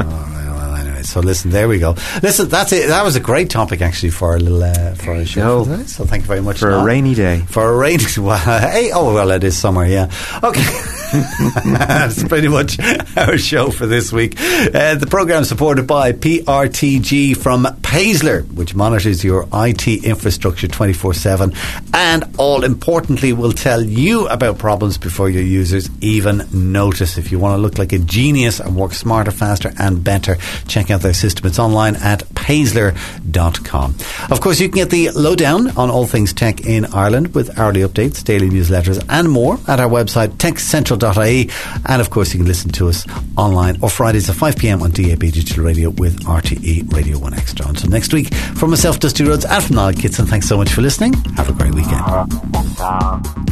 Right, 1.02 1.08
so 1.08 1.20
listen, 1.20 1.50
there 1.50 1.68
we 1.68 1.80
go. 1.80 1.96
Listen, 2.22 2.48
that's 2.48 2.72
it. 2.74 2.88
That 2.90 3.04
was 3.04 3.16
a 3.16 3.20
great 3.20 3.50
topic 3.50 3.82
actually 3.82 4.12
for 4.12 4.36
a 4.36 4.40
little 4.40 4.64
uh, 4.64 4.94
for 4.94 5.16
a 5.16 5.26
show. 5.26 5.66
go. 5.66 5.84
So 5.86 6.06
thank 6.06 6.24
you 6.24 6.28
very 6.28 6.42
much 6.42 6.60
For 6.60 6.70
a 6.70 6.84
rainy 6.84 7.16
day. 7.16 7.40
For 7.50 7.68
a 7.68 7.76
rainy, 7.76 8.04
well, 8.20 8.38
hey, 8.38 8.92
oh 8.94 9.12
well, 9.12 9.32
it 9.32 9.44
is 9.44 9.58
summer, 9.58 9.84
yeah. 9.84 10.12
Okay, 10.44 10.62
that's 11.66 12.24
pretty 12.26 12.50
much 12.50 12.78
our 13.18 13.36
show 13.40 13.72
for 13.72 13.88
this 13.88 14.14
week. 14.14 14.40
Uh, 14.40 14.94
the 14.94 15.08
program 15.10 15.44
supported 15.44 15.88
by 15.88 16.12
PRTG 16.12 17.36
from 17.36 17.64
Paessler, 17.82 18.44
which 18.54 18.76
monitors 18.76 19.24
your 19.24 19.48
IT 19.52 19.88
infrastructure 20.06 20.68
twenty 20.68 20.94
four 20.94 21.16
seven, 21.16 21.52
and 21.96 22.26
all 22.38 22.64
importantly, 22.64 23.34
will 23.34 23.54
tell 23.54 23.82
you 23.82 24.28
about 24.28 24.60
problems 24.60 25.00
before 25.00 25.32
your 25.32 25.42
users 25.42 25.90
even 26.00 26.48
notice. 26.54 27.18
If 27.18 27.32
you 27.32 27.40
want 27.40 27.58
to 27.58 27.62
look 27.62 27.80
like 27.80 27.92
a 27.92 27.98
genius 27.98 28.60
and 28.60 28.76
work 28.76 28.94
smarter, 28.94 29.32
faster, 29.32 29.74
and 29.80 30.04
better, 30.04 30.38
check 30.68 30.91
out 30.92 31.02
their 31.02 31.14
system. 31.14 31.48
It's 31.48 31.60
online 31.60 31.96
at 31.98 32.24
paessler.com. 32.36 33.96
Of 34.30 34.42
course, 34.42 34.60
you 34.60 34.70
can 34.70 34.76
get 34.76 34.90
the 34.90 35.12
lowdown 35.12 35.70
on 35.78 35.90
all 35.90 36.06
things 36.06 36.34
tech 36.34 36.66
in 36.66 36.86
Ireland 36.86 37.34
with 37.34 37.58
hourly 37.58 37.82
updates, 37.82 38.24
daily 38.24 38.50
newsletters, 38.50 39.04
and 39.10 39.30
more 39.30 39.58
at 39.68 39.80
our 39.80 39.90
website, 39.90 40.30
techcentral.ie. 40.38 41.50
And 41.86 42.02
of 42.02 42.10
course, 42.10 42.34
you 42.34 42.40
can 42.40 42.48
listen 42.48 42.72
to 42.72 42.90
us 42.90 43.06
online 43.38 43.78
or 43.82 43.90
Fridays 43.90 44.30
at 44.30 44.36
5 44.36 44.58
pm 44.58 44.82
on 44.82 44.92
DAB 44.92 45.20
Digital 45.20 45.64
Radio 45.64 45.90
with 45.90 46.24
RTE 46.26 46.92
Radio 46.94 47.18
1 47.20 47.34
Extra. 47.34 47.68
Until 47.68 47.90
next 47.90 48.14
week, 48.14 48.34
from 48.34 48.70
myself, 48.70 49.00
Dusty 49.00 49.24
Rhodes, 49.24 49.46
and 49.46 49.64
from 49.64 49.76
Niall 49.76 49.94
Kitson, 49.94 50.26
thanks 50.26 50.48
so 50.48 50.58
much 50.58 50.74
for 50.74 50.82
listening. 50.82 51.14
Have 51.36 51.50
a 51.50 51.54
great 51.54 51.74
weekend. 51.74 52.02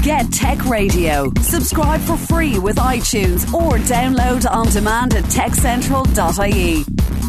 Get 0.04 0.32
Tech 0.32 0.65
Radio. 0.65 1.32
Subscribe 1.41 2.02
for 2.02 2.17
free 2.17 2.60
with 2.60 2.78
iTunes 2.78 3.52
or 3.54 3.78
download 3.80 4.49
on 4.49 4.67
demand 4.67 5.13
at 5.13 5.23
techcentral.ie. 5.25 7.29